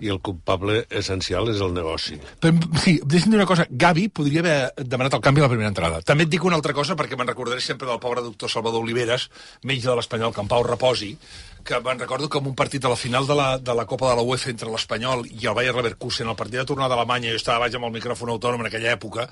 i 0.00 0.10
el 0.12 0.20
culpable 0.24 0.84
essencial 0.90 1.50
és 1.52 1.60
el 1.60 1.74
negoci. 1.76 2.18
Però, 2.40 2.56
sí, 2.80 2.98
deixa'm 3.04 3.34
dir 3.34 3.40
una 3.40 3.48
cosa. 3.48 3.66
Gavi 3.70 4.08
podria 4.08 4.42
haver 4.44 4.56
demanat 4.82 5.16
el 5.18 5.24
canvi 5.24 5.42
a 5.42 5.46
la 5.46 5.52
primera 5.52 5.70
entrada. 5.70 6.00
També 6.06 6.26
et 6.26 6.32
dic 6.32 6.44
una 6.44 6.58
altra 6.58 6.74
cosa, 6.76 6.96
perquè 6.98 7.18
me'n 7.18 7.28
recordaré 7.28 7.60
sempre 7.64 7.88
del 7.88 8.00
pobre 8.02 8.24
doctor 8.24 8.50
Salvador 8.50 8.84
Oliveres, 8.84 9.28
metge 9.64 9.88
de 9.88 9.96
l'Espanyol, 9.98 10.34
que 10.34 10.44
en 10.44 10.50
Pau 10.50 10.64
reposi, 10.66 11.12
que 11.64 11.80
me'n 11.84 12.00
recordo 12.00 12.28
en 12.38 12.46
un 12.46 12.56
partit 12.56 12.82
de 12.82 12.88
la 12.88 12.96
final 12.96 13.26
de 13.26 13.34
la, 13.34 13.58
de 13.58 13.74
la 13.74 13.86
Copa 13.86 14.10
de 14.10 14.16
la 14.16 14.24
UEFA 14.24 14.50
entre 14.50 14.70
l'Espanyol 14.70 15.26
i 15.28 15.46
el 15.46 15.54
Bayer 15.54 15.74
Leverkusen, 15.76 16.28
el 16.28 16.38
partit 16.38 16.60
de 16.60 16.66
tornada 16.68 16.94
d'Alemanya, 16.94 17.34
jo 17.34 17.40
estava 17.40 17.66
baix 17.66 17.76
amb 17.76 17.88
el 17.90 17.94
micròfon 17.94 18.32
autònom 18.32 18.64
en 18.64 18.70
aquella 18.70 18.94
època, 18.96 19.28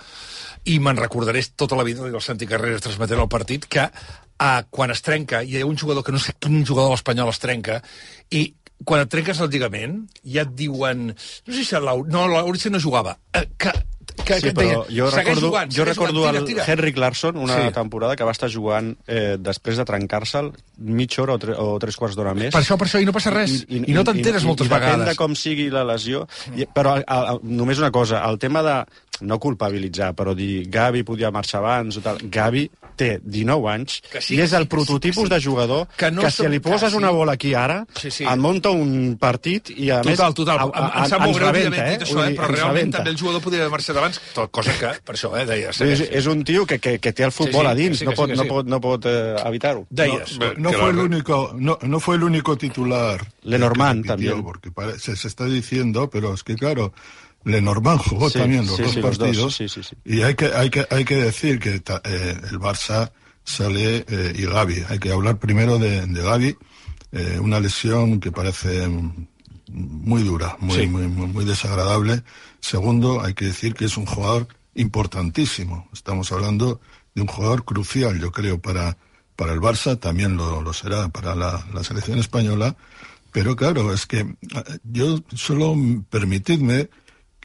i 0.68 0.78
me'n 0.82 1.00
recordaré 1.00 1.42
tota 1.56 1.78
la 1.78 1.86
vida, 1.88 2.06
el 2.06 2.20
Santi 2.24 2.46
Carreras 2.46 2.84
transmetent 2.84 3.22
el 3.22 3.32
partit, 3.32 3.66
que 3.66 3.88
uh, 3.88 4.62
quan 4.70 4.92
es 4.92 5.02
trenca, 5.02 5.42
hi 5.42 5.60
ha 5.60 5.66
un 5.66 5.78
jugador 5.78 6.04
que 6.04 6.12
no 6.12 6.20
sé 6.22 6.36
quin 6.38 6.64
jugador 6.64 6.90
de 6.90 6.98
l'Espanyol 6.98 7.32
es 7.32 7.42
trenca, 7.42 7.80
i 8.30 8.48
quan 8.84 9.00
et 9.02 9.08
trenques 9.10 9.40
el 9.40 9.50
lligament, 9.50 10.00
ja 10.24 10.42
et 10.46 10.54
diuen... 10.56 11.08
No 11.46 11.54
sé 11.54 11.64
si 11.64 11.74
l'Au... 11.82 12.04
No, 12.06 12.26
l'Aurice 12.30 12.70
no 12.70 12.78
jugava. 12.80 13.16
Eh, 13.34 13.46
que, 13.58 13.72
que, 14.24 14.38
Sí, 14.38 14.48
que 14.48 14.52
però 14.54 14.64
deien, 14.64 14.82
jo 14.98 15.10
"Segueix 15.10 15.26
recordo, 15.26 15.46
jugant, 15.48 15.72
jo 15.74 15.84
recordo 15.88 16.20
jugant, 16.20 16.36
el 16.36 16.44
tira, 16.44 16.62
tira". 16.64 16.72
Henrik 16.74 16.96
Larsson, 16.98 17.36
una 17.36 17.56
Sí. 17.56 17.66
sí. 17.68 17.72
temporada 17.74 18.16
que 18.16 18.24
va 18.24 18.32
estar 18.34 18.50
jugant 18.52 18.94
eh, 19.06 19.36
després 19.40 19.76
de 19.78 19.84
trencar-se'l 19.88 20.52
mitja 20.78 21.22
hora 21.22 21.34
o, 21.34 21.42
tre 21.42 21.56
o 21.58 21.78
tres 21.82 21.96
quarts 21.98 22.16
d'hora 22.16 22.34
més. 22.38 22.52
Per 22.54 22.62
això, 22.62 22.78
per 22.78 22.86
això, 22.88 23.02
i 23.02 23.08
no 23.08 23.14
passa 23.16 23.32
res. 23.34 23.64
I, 23.68 23.82
I, 23.82 23.96
no 23.96 24.04
t'enteres 24.06 24.46
moltes 24.46 24.66
i, 24.66 24.70
i 24.70 24.72
Depèn 24.72 24.86
vegades. 24.86 25.10
de 25.12 25.18
com 25.18 25.36
sigui 25.38 25.68
la 25.74 25.84
lesió. 25.88 26.26
I, 26.54 26.68
però 26.74 26.98
a, 27.00 27.18
a, 27.34 27.38
només 27.42 27.82
una 27.82 27.92
cosa, 27.94 28.22
el 28.28 28.38
tema 28.38 28.62
de 28.66 28.78
no 29.26 29.38
culpabilitzar, 29.42 30.12
però 30.14 30.34
dir 30.36 30.68
Gavi 30.70 31.02
podia 31.02 31.32
marxar 31.34 31.58
abans 31.58 31.98
o 31.98 32.02
tal. 32.04 32.20
Gavi 32.30 32.68
té 32.98 33.18
19 33.22 33.68
anys 33.70 34.00
Que 34.10 34.20
sí, 34.22 34.34
i 34.36 34.40
és 34.42 34.50
sí, 34.50 34.56
el 34.58 34.64
sí, 34.66 34.70
prototipus 34.72 35.28
que 35.28 35.28
sí. 35.28 35.34
de 35.34 35.50
jugador 35.50 35.84
Que 35.98 36.10
no 36.10 36.24
que 36.24 36.30
si 36.34 36.48
li 36.50 36.58
poses 36.62 36.90
sí. 36.90 36.98
una 36.98 37.10
bola 37.14 37.36
aquí 37.38 37.52
ara, 37.54 37.84
Sí, 37.98 38.10
sí. 38.10 38.26
et 38.26 38.40
munta 38.42 38.72
un 38.74 39.16
partit 39.20 39.70
i 39.76 39.90
a 39.94 40.00
més... 40.02 40.18
Total, 40.18 40.34
total. 40.34 40.62
Em, 40.66 40.88
em 40.88 41.08
sap 41.10 41.22
molt 41.22 41.38
greu 41.38 41.50
rebenta, 41.52 41.82
haver 41.82 41.92
dit 41.98 42.06
això, 42.08 42.24
eh? 42.24 42.34
però 42.38 42.50
realment 42.50 42.94
també 42.96 43.12
el 43.14 43.20
jugador 43.20 43.44
podia 43.44 43.62
haver 43.62 43.74
marxat 43.76 44.00
abans, 44.02 44.20
tot, 44.34 44.50
cosa 44.54 44.74
que, 44.78 44.92
per 45.06 45.14
això, 45.14 45.30
eh, 45.38 45.44
deia... 45.48 45.70
És, 45.70 45.78
segueix. 45.82 46.04
és 46.20 46.30
un 46.30 46.42
tio 46.48 46.66
que, 46.66 46.80
que, 46.82 46.96
que 47.02 47.14
té 47.14 47.26
el 47.26 47.34
futbol 47.34 47.66
Sí, 47.66 47.68
sí, 47.68 47.70
a 47.70 47.74
dins, 47.78 47.98
que 47.98 48.02
sí, 48.02 48.08
no, 48.08 48.14
sí, 48.14 48.20
pot, 48.22 48.30
que 48.32 48.38
no 48.38 48.46
sí. 48.46 48.52
pot, 48.54 48.72
no 48.74 48.80
pot 48.82 49.06
eh, 49.10 49.36
evitar-ho. 49.46 49.86
Deies. 49.90 50.38
No, 50.42 50.52
No 50.67 50.67
que 50.70 50.76
fue, 50.76 50.90
el 50.90 50.96
la- 50.96 51.02
único, 51.04 51.54
no, 51.58 51.78
no 51.82 52.00
fue 52.00 52.16
el 52.16 52.24
único 52.24 52.56
titular. 52.56 53.26
Lenormand 53.42 54.02
que 54.04 54.08
repitió, 54.10 54.32
también. 54.32 54.44
Porque 54.44 54.70
parece, 54.70 55.16
se 55.16 55.28
está 55.28 55.44
diciendo, 55.46 56.08
pero 56.10 56.34
es 56.34 56.42
que 56.44 56.54
claro, 56.56 56.92
Lenormand 57.44 58.00
jugó 58.00 58.28
Sí, 58.30 58.38
también 58.38 58.66
los 58.66 58.76
sí, 58.76 58.82
dos 58.82 58.92
sí, 58.94 59.00
los 59.00 59.18
dos, 59.18 59.18
partidos. 59.18 59.60
Y 60.04 60.22
hay 60.22 60.34
que, 60.34 60.46
hay 60.46 60.70
que, 60.70 60.86
hay 60.90 61.04
que 61.04 61.16
decir 61.16 61.58
que 61.58 61.80
ta- 61.80 62.02
eh, 62.04 62.36
el 62.50 62.58
Barça 62.58 63.12
sale 63.44 64.04
eh, 64.08 64.32
y 64.36 64.42
Gavi. 64.44 64.84
Hay 64.88 64.98
que 64.98 65.10
hablar 65.12 65.38
primero 65.38 65.78
de, 65.78 66.06
de 66.06 66.22
Gavi. 66.22 66.56
eh, 67.12 67.38
una 67.40 67.58
lesión 67.60 68.20
que 68.20 68.30
parece 68.30 68.86
muy 69.70 70.22
dura, 70.22 70.56
muy, 70.60 70.86
muy, 70.86 71.06
muy 71.06 71.44
desagradable. 71.44 72.22
Segundo, 72.60 73.22
hay 73.22 73.34
que 73.34 73.46
decir 73.46 73.74
que 73.74 73.84
es 73.86 73.96
un 73.96 74.06
jugador 74.06 74.48
importantísimo. 74.74 75.88
Estamos 75.92 76.32
hablando 76.32 76.80
de 77.14 77.22
un 77.22 77.28
jugador 77.28 77.64
crucial, 77.64 78.18
yo 78.20 78.30
creo, 78.32 78.60
para, 78.60 78.96
para 79.38 79.52
el 79.52 79.60
Barça, 79.60 79.94
también 80.00 80.36
lo, 80.36 80.60
lo 80.62 80.72
será 80.72 81.08
para 81.10 81.36
la, 81.36 81.64
la 81.72 81.84
selección 81.84 82.18
española. 82.18 82.74
Pero 83.30 83.54
claro, 83.54 83.92
es 83.92 84.04
que 84.04 84.18
eh, 84.20 84.26
yo 84.82 85.20
solo 85.36 85.76
permitidme 86.10 86.90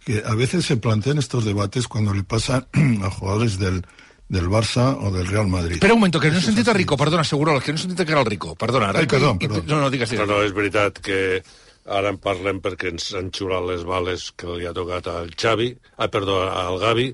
que 0.03 0.23
a 0.25 0.33
veces 0.33 0.65
se 0.65 0.77
plantean 0.77 1.19
estos 1.19 1.45
debates 1.45 1.87
cuando 1.87 2.11
le 2.15 2.23
pasa 2.23 2.67
a 3.03 3.09
jugadores 3.11 3.59
del, 3.59 3.85
del 4.27 4.49
Barça 4.49 4.97
o 4.99 5.11
del 5.11 5.27
Real 5.27 5.47
Madrid. 5.47 5.73
Espera 5.77 5.93
un 5.93 5.99
moment, 5.99 6.17
que 6.19 6.31
no 6.31 6.39
he 6.39 6.41
sentit 6.41 6.67
Rico, 6.73 6.97
perdona, 6.97 7.23
seguro, 7.23 7.59
que 7.61 7.71
no 7.71 7.77
he 7.77 7.81
sentit 7.83 8.01
que 8.07 8.11
era 8.11 8.21
el 8.21 8.31
Rico, 8.33 8.55
perdona. 8.55 8.89
Ai, 8.89 9.01
Rico, 9.05 9.15
perdó, 9.17 9.37
i- 9.39 9.45
i- 9.45 9.47
perdó. 9.47 9.63
No, 9.67 9.81
no, 9.81 9.89
digues, 9.93 10.09
No, 10.13 10.23
digues. 10.23 10.29
no, 10.33 10.41
és 10.41 10.53
veritat 10.57 10.97
que 10.97 11.43
ara 11.85 12.09
en 12.09 12.17
parlem 12.17 12.57
perquè 12.63 12.89
ens 12.89 13.11
han 13.13 13.29
xulat 13.29 13.67
les 13.69 13.83
bales 13.85 14.31
que 14.35 14.47
li 14.57 14.65
ha 14.65 14.73
tocat 14.73 15.05
al 15.13 15.29
Xavi, 15.37 15.69
ah, 15.99 16.07
perdó, 16.09 16.41
al 16.49 16.79
Gavi, 16.81 17.11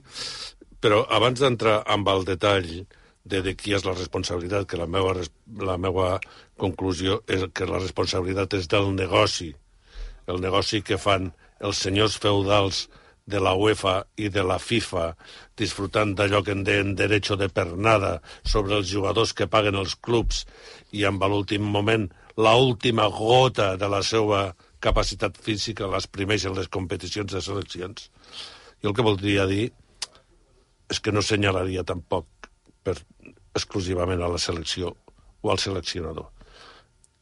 però 0.80 1.04
abans 1.10 1.42
d'entrar 1.44 1.82
amb 1.86 2.08
el 2.16 2.24
detall 2.24 2.70
de, 3.30 3.42
de 3.46 3.56
qui 3.56 3.76
és 3.78 3.86
la 3.86 3.96
responsabilitat, 3.96 4.68
que 4.70 4.80
la 4.80 4.88
meva, 4.90 5.16
la 5.64 5.78
meva 5.82 6.16
conclusió 6.60 7.22
és 7.30 7.46
que 7.54 7.68
la 7.70 7.82
responsabilitat 7.82 8.58
és 8.60 8.70
del 8.72 8.92
negoci, 8.96 9.52
el 10.30 10.42
negoci 10.44 10.82
que 10.86 11.00
fan 11.02 11.32
els 11.60 11.82
senyors 11.86 12.18
feudals 12.22 12.88
de 13.30 13.40
la 13.44 13.54
UEFA 13.54 13.96
i 14.18 14.30
de 14.34 14.42
la 14.46 14.58
FIFA 14.62 15.12
disfrutant 15.60 16.16
d'allò 16.18 16.42
que 16.46 16.56
en 16.56 16.64
deien 16.66 16.96
derecho 16.98 17.38
de 17.38 17.50
pernada 17.54 18.16
sobre 18.42 18.80
els 18.80 18.90
jugadors 18.90 19.36
que 19.38 19.50
paguen 19.52 19.78
els 19.78 19.94
clubs 20.08 20.46
i 20.98 21.06
amb 21.06 21.22
l'últim 21.30 21.68
moment 21.76 22.08
la 22.40 22.56
última 22.58 23.06
gota 23.14 23.76
de 23.78 23.90
la 23.92 24.02
seva 24.06 24.48
capacitat 24.82 25.38
física 25.38 25.90
l'exprimeix 25.92 26.48
en 26.48 26.56
les 26.58 26.72
competicions 26.72 27.34
de 27.34 27.44
seleccions. 27.44 28.10
Jo 28.82 28.90
el 28.90 28.98
que 28.98 29.06
voldria 29.06 29.46
dir 29.46 29.70
és 30.90 31.02
que 31.04 31.14
no 31.14 31.22
senyalaria 31.22 31.84
tampoc 31.86 32.39
per, 32.84 32.98
exclusivament 33.56 34.22
a 34.22 34.32
la 34.32 34.42
selecció 34.42 34.96
o 35.42 35.52
al 35.52 35.62
seleccionador. 35.62 36.30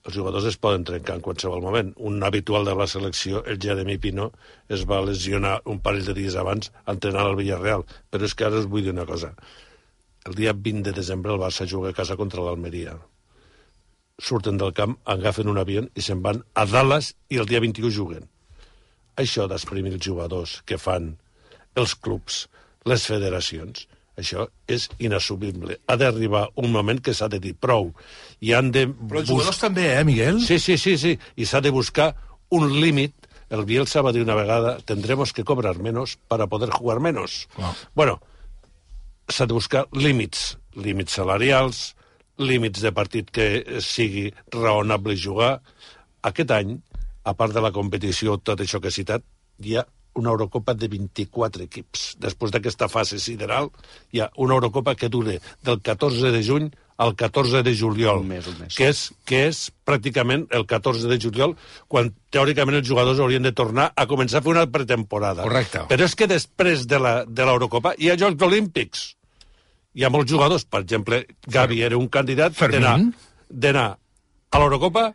Els 0.07 0.15
jugadors 0.15 0.45
es 0.47 0.55
poden 0.63 0.85
trencar 0.87 1.17
en 1.17 1.23
qualsevol 1.23 1.61
moment. 1.63 1.89
Un 2.09 2.23
habitual 2.23 2.63
de 2.65 2.75
la 2.79 2.87
selecció, 2.87 3.41
el 3.43 3.59
Jeremy 3.59 3.97
Pino, 3.99 4.29
es 4.71 4.85
va 4.87 5.01
lesionar 5.03 5.57
un 5.67 5.81
parell 5.83 6.07
de 6.07 6.15
dies 6.15 6.37
abans 6.39 6.71
entrenant 6.85 7.27
al 7.27 7.35
Villarreal. 7.35 7.83
Però 8.09 8.23
és 8.23 8.35
que 8.37 8.47
ara 8.47 8.61
us 8.61 8.69
vull 8.71 8.87
dir 8.87 8.93
una 8.95 9.05
cosa. 9.09 9.33
El 10.23 10.37
dia 10.39 10.53
20 10.53 10.87
de 10.87 10.95
desembre 10.95 11.35
el 11.35 11.41
Barça 11.43 11.67
juga 11.67 11.91
a 11.91 11.97
casa 11.97 12.15
contra 12.15 12.45
l'Almeria. 12.45 12.95
Surten 14.17 14.57
del 14.57 14.71
camp, 14.79 14.95
agafen 15.03 15.51
un 15.51 15.59
avió 15.59 15.83
i 15.93 16.01
se'n 16.01 16.23
van 16.23 16.39
a 16.55 16.65
Dallas 16.65 17.11
i 17.29 17.43
el 17.43 17.51
dia 17.51 17.59
21 17.63 17.91
juguen. 17.99 18.23
Això 19.19 19.45
d'exprimir 19.51 19.93
els 19.97 20.07
jugadors 20.07 20.61
que 20.65 20.79
fan 20.79 21.17
els 21.75 21.93
clubs, 21.99 22.45
les 22.87 23.03
federacions, 23.11 23.89
això 24.17 24.47
és 24.67 24.87
inassumible. 24.99 25.77
Ha 25.85 25.95
d'arribar 25.99 26.47
un 26.57 26.71
moment 26.73 26.99
que 27.03 27.13
s'ha 27.13 27.29
de 27.29 27.39
dir 27.39 27.53
prou. 27.53 27.91
I 28.41 28.53
han 28.57 28.71
de... 28.73 28.87
Però 28.89 29.21
els 29.21 29.29
jugadors 29.29 29.61
també, 29.61 29.91
eh, 29.93 30.03
Miguel? 30.07 30.41
Sí, 30.43 30.57
sí, 30.59 30.77
sí, 30.81 30.97
sí. 30.97 31.13
I 31.37 31.45
s'ha 31.45 31.61
de 31.61 31.71
buscar 31.73 32.13
un 32.49 32.71
límit. 32.81 33.13
El 33.53 33.63
Bielsa 33.69 34.01
va 34.03 34.11
dir 34.11 34.25
una 34.25 34.35
vegada, 34.35 34.77
tendremos 34.83 35.31
que 35.31 35.45
cobrar 35.47 35.77
menos 35.79 36.17
para 36.27 36.47
poder 36.47 36.69
jugar 36.73 36.99
menos. 36.99 37.45
Clar. 37.55 37.75
Bueno, 37.95 38.19
s'ha 39.29 39.45
de 39.45 39.55
buscar 39.55 39.85
límits. 39.93 40.57
Límits 40.75 41.15
salarials, 41.21 41.95
límits 42.37 42.81
de 42.81 42.91
partit 42.91 43.29
que 43.31 43.79
sigui 43.85 44.31
raonable 44.51 45.15
jugar. 45.17 45.59
Aquest 46.25 46.51
any, 46.51 46.75
a 47.23 47.37
part 47.37 47.53
de 47.53 47.63
la 47.63 47.71
competició, 47.71 48.37
tot 48.41 48.65
això 48.65 48.81
que 48.81 48.89
he 48.89 48.97
citat, 48.97 49.23
hi 49.63 49.77
ha 49.77 49.85
una 50.17 50.31
Eurocopa 50.33 50.73
de 50.73 50.87
24 50.89 51.63
equips. 51.67 52.15
Després 52.19 52.51
d'aquesta 52.53 52.89
fase 52.89 53.19
sideral, 53.21 53.69
hi 54.11 54.19
ha 54.23 54.29
una 54.37 54.57
Eurocopa 54.57 54.95
que 54.95 55.09
dure 55.13 55.39
del 55.63 55.81
14 55.81 56.31
de 56.33 56.43
juny 56.43 56.69
al 56.97 57.13
14 57.13 57.61
de 57.61 57.75
juliol, 57.77 58.23
Un 58.23 58.27
mes, 58.31 58.47
un 58.49 58.55
mes. 58.59 58.73
que 58.75 58.87
és, 58.89 59.03
que 59.29 59.43
és 59.51 59.59
pràcticament 59.85 60.47
el 60.57 60.65
14 60.65 61.05
de 61.07 61.19
juliol, 61.21 61.53
quan 61.87 62.09
teòricament 62.33 62.79
els 62.79 62.87
jugadors 62.89 63.19
haurien 63.21 63.45
de 63.45 63.51
tornar 63.53 63.91
a 63.95 64.07
començar 64.09 64.39
a 64.39 64.41
fer 64.41 64.49
una 64.55 64.65
pretemporada. 64.65 65.43
Correcte. 65.45 65.83
Però 65.91 66.03
és 66.09 66.15
que 66.17 66.25
després 66.27 66.87
de 66.89 66.97
la- 66.99 67.23
de 67.25 67.45
l'Eurocopa 67.45 67.93
hi 67.97 68.09
ha 68.09 68.17
Jocs 68.17 68.41
Olímpics. 68.41 69.13
Hi 69.93 70.03
ha 70.03 70.09
molts 70.09 70.31
jugadors, 70.31 70.65
per 70.65 70.81
exemple, 70.81 71.25
Gavi 71.47 71.81
era 71.83 71.97
un 71.97 72.07
candidat 72.09 72.53
d'anar 73.49 73.97
a 74.51 74.59
l'Eurocopa 74.59 75.13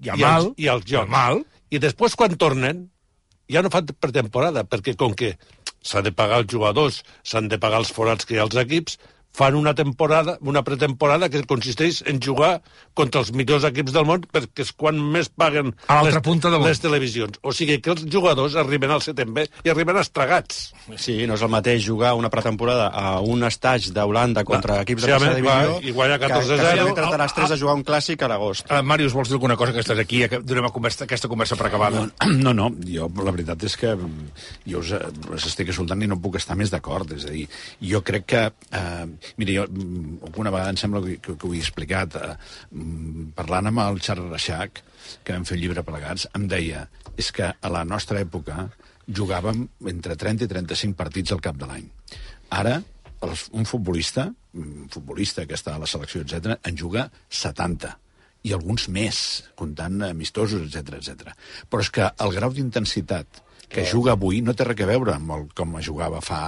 I 0.00 0.08
i, 0.16 0.22
als, 0.24 0.48
i 0.56 0.68
als 0.68 0.84
Jocs. 0.88 1.10
Mal. 1.10 1.44
I 1.70 1.78
després, 1.78 2.16
quan 2.16 2.32
tornen, 2.36 2.86
ja 3.50 3.62
no 3.62 3.72
fan 3.72 3.88
pretemporada, 3.98 4.64
perquè 4.64 4.96
com 4.98 5.14
que 5.16 5.34
s'ha 5.82 6.02
de 6.04 6.12
pagar 6.12 6.42
els 6.42 6.52
jugadors, 6.52 7.00
s'han 7.24 7.48
de 7.50 7.58
pagar 7.58 7.82
els 7.82 7.92
forats 7.92 8.26
que 8.26 8.36
hi 8.36 8.40
ha 8.40 8.46
als 8.46 8.58
equips, 8.62 8.98
fan 9.32 9.54
una 9.54 9.74
temporada, 9.74 10.38
una 10.40 10.62
pretemporada 10.66 11.28
que 11.30 11.42
consisteix 11.46 12.02
en 12.10 12.20
jugar 12.22 12.60
contra 13.00 13.22
els 13.24 13.32
millors 13.36 13.64
equips 13.70 13.94
del 13.96 14.06
món 14.08 14.24
perquè 14.28 14.66
és 14.66 14.72
quan 14.76 15.00
més 15.14 15.30
paguen 15.32 15.72
A 15.88 16.00
les, 16.06 16.18
punta 16.24 16.50
del 16.52 16.60
món. 16.60 16.68
les 16.68 16.80
televisions. 16.82 17.40
O 17.42 17.54
sigui 17.56 17.80
que 17.80 17.94
els 17.94 18.04
jugadors 18.12 18.54
arriben 18.60 18.92
al 18.92 19.02
setembre 19.04 19.46
i 19.64 19.72
arriben 19.72 19.96
estragats. 20.00 20.70
Sí, 21.00 21.16
no 21.26 21.38
és 21.38 21.44
el 21.46 21.52
mateix 21.52 21.82
jugar 21.86 22.12
una 22.18 22.30
pretemporada 22.32 22.90
a 22.92 23.16
un 23.24 23.44
estatge 23.48 23.94
d'Holanda 23.96 24.44
contra 24.44 24.78
Va, 24.80 24.84
equips 24.86 25.06
sí, 25.06 25.08
de 25.08 25.16
tercera 25.16 25.36
divisió 25.38 25.78
i 25.88 25.94
guanya 25.96 26.18
que, 26.20 26.28
14-0. 26.28 26.60
que 26.60 26.70
si 26.70 26.86
entres 26.90 27.14
a 27.16 27.20
les 27.24 27.34
3 27.40 27.54
a 27.56 27.58
jugar 27.64 27.76
un 27.78 27.84
clàssic 27.88 28.22
a 28.26 28.28
l'agost. 28.30 28.66
Uh, 28.70 28.82
Màrius, 28.86 29.14
vols 29.16 29.30
dir 29.30 29.38
alguna 29.38 29.56
cosa 29.60 29.72
que 29.74 29.80
estàs 29.84 29.98
aquí? 30.02 30.22
Que 30.30 30.40
donem 30.44 30.68
a 30.68 30.72
conversa, 30.74 31.06
aquesta 31.08 31.30
conversa 31.32 31.56
per 31.60 31.70
acabada. 31.70 32.06
No, 32.40 32.52
no, 32.56 32.70
jo 32.86 33.08
la 33.20 33.32
veritat 33.34 33.62
és 33.68 33.74
que 33.76 33.90
mm, 33.94 34.28
jo 34.70 34.80
us, 34.80 34.92
eh, 34.96 35.08
us 35.34 35.44
estic 35.50 35.68
escoltant 35.72 36.00
i 36.02 36.08
no 36.08 36.16
puc 36.22 36.38
estar 36.40 36.54
més 36.56 36.70
d'acord. 36.72 37.10
És 37.16 37.26
a 37.28 37.32
dir, 37.34 37.46
jo 37.84 38.00
crec 38.06 38.24
que... 38.32 38.42
Eh, 38.76 39.06
mira, 39.40 39.56
jo 39.58 39.66
mm, 39.68 40.20
alguna 40.30 40.52
vegada 40.54 40.72
em 40.72 40.78
sembla 40.80 41.02
que, 41.04 41.18
que, 41.20 41.34
que 41.36 41.48
ho 41.48 41.52
he 41.54 41.60
explicat, 41.60 42.16
eh, 42.16 42.34
parlant 43.36 43.70
amb 43.70 43.82
el 43.84 44.00
Charles 44.04 44.30
Reixac, 44.30 44.82
que 45.24 45.34
vam 45.34 45.46
fer 45.48 45.56
un 45.58 45.62
llibre 45.62 45.84
plegats, 45.86 46.26
em 46.36 46.46
deia 46.50 46.86
és 47.18 47.30
que 47.34 47.50
a 47.52 47.72
la 47.72 47.84
nostra 47.84 48.20
època 48.22 48.68
jugàvem 49.08 49.64
entre 49.90 50.16
30 50.16 50.46
i 50.46 50.50
35 50.50 50.98
partits 50.98 51.34
al 51.34 51.42
cap 51.44 51.58
de 51.58 51.68
l'any. 51.68 51.88
Ara, 52.54 52.78
un 53.52 53.66
futbolista, 53.68 54.28
un 54.56 54.88
futbolista 54.92 55.44
que 55.46 55.58
està 55.58 55.74
a 55.74 55.82
la 55.82 55.88
selecció, 55.90 56.22
etc 56.24 56.56
en 56.66 56.78
juga 56.78 57.08
70 57.28 57.92
i 58.48 58.54
alguns 58.56 58.86
més, 58.88 59.18
comptant 59.58 60.00
amistosos, 60.06 60.64
etc 60.64 60.96
etc. 60.96 61.34
Però 61.68 61.84
és 61.84 61.90
que 61.92 62.08
el 62.24 62.36
grau 62.36 62.54
d'intensitat 62.56 63.42
que 63.70 63.84
juga 63.86 64.16
avui 64.16 64.40
no 64.42 64.54
té 64.56 64.66
res 64.66 64.80
a 64.82 64.88
veure 64.88 65.14
amb 65.14 65.30
el, 65.36 65.44
com 65.54 65.76
jugava 65.84 66.18
fa 66.24 66.40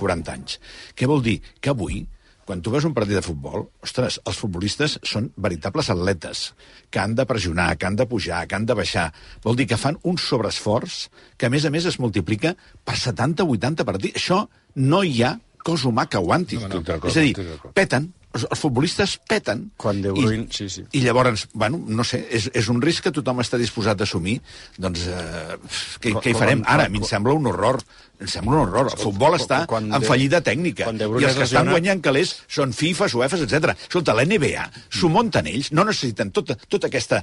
40 0.00 0.32
anys. 0.32 0.58
Què 0.96 1.08
vol 1.10 1.20
dir? 1.22 1.36
Que 1.60 1.74
avui, 1.74 2.00
quan 2.44 2.60
tu 2.62 2.72
veus 2.74 2.84
un 2.84 2.94
partit 2.96 3.16
de 3.16 3.24
futbol, 3.24 3.68
ostres, 3.84 4.18
els 4.24 4.40
futbolistes 4.40 4.98
són 5.06 5.30
veritables 5.36 5.90
atletes, 5.92 6.44
que 6.90 7.00
han 7.00 7.16
de 7.16 7.26
pressionar, 7.28 7.74
que 7.78 7.88
han 7.88 7.96
de 7.96 8.06
pujar, 8.08 8.44
que 8.48 8.58
han 8.58 8.66
de 8.68 8.76
baixar. 8.76 9.08
Vol 9.44 9.56
dir 9.56 9.68
que 9.70 9.80
fan 9.80 9.98
un 10.02 10.20
sobreesforç 10.20 11.08
que, 11.36 11.48
a 11.48 11.52
més 11.52 11.64
a 11.64 11.72
més, 11.74 11.88
es 11.88 11.98
multiplica 12.02 12.54
per 12.84 12.98
70-80 13.00 13.88
partits. 13.88 14.20
Això 14.20 14.44
no 14.76 15.02
hi 15.04 15.22
ha 15.24 15.34
cos 15.64 15.86
humà 15.88 16.04
que 16.10 16.20
aguanti. 16.20 16.60
No, 16.60 16.68
no, 16.68 17.00
És 17.08 17.16
a 17.16 17.24
dir, 17.24 17.34
peten, 17.76 18.12
els, 18.34 18.46
els 18.50 18.60
futbolistes 18.60 19.16
peten. 19.28 19.68
Quan 19.80 20.02
De 20.02 20.12
Bruyne- 20.12 20.48
sí, 20.50 20.68
sí. 20.68 20.84
I 20.92 21.02
llavors, 21.04 21.46
bueno, 21.52 21.80
no 21.86 22.04
sé, 22.04 22.26
és, 22.30 22.50
és 22.54 22.68
un 22.72 22.82
risc 22.82 23.06
que 23.06 23.12
tothom 23.14 23.40
està 23.44 23.58
disposat 23.60 24.00
a 24.00 24.08
assumir. 24.08 24.40
Doncs, 24.78 25.06
eh, 25.06 25.56
què, 26.02 26.14
què 26.18 26.32
hi 26.32 26.36
farem? 26.38 26.64
Ara, 26.66 26.86
a 26.86 26.92
mi 26.92 26.98
em 27.02 27.08
sembla 27.08 27.36
un 27.38 27.46
horror. 27.50 27.80
Em 28.20 28.30
sembla 28.30 28.58
un 28.58 28.62
horror. 28.66 28.92
El 28.92 29.00
futbol 29.00 29.38
està 29.38 29.64
quan 29.70 29.90
en 29.92 30.06
fallida 30.06 30.42
tècnica. 30.44 30.90
I 30.90 31.24
els 31.30 31.38
que 31.38 31.48
estan 31.48 31.70
guanyant 31.70 32.02
calés 32.04 32.36
són 32.48 32.72
FIFAs, 32.76 33.14
UEFAs, 33.14 33.46
etc. 33.46 33.74
Escolta, 33.88 34.14
la 34.14 34.26
NBA 34.26 34.68
s'ho 34.90 35.10
munten 35.12 35.46
ells, 35.50 35.72
no 35.72 35.86
necessiten 35.86 36.30
tota, 36.34 36.58
tota 36.68 36.90
aquesta 36.90 37.22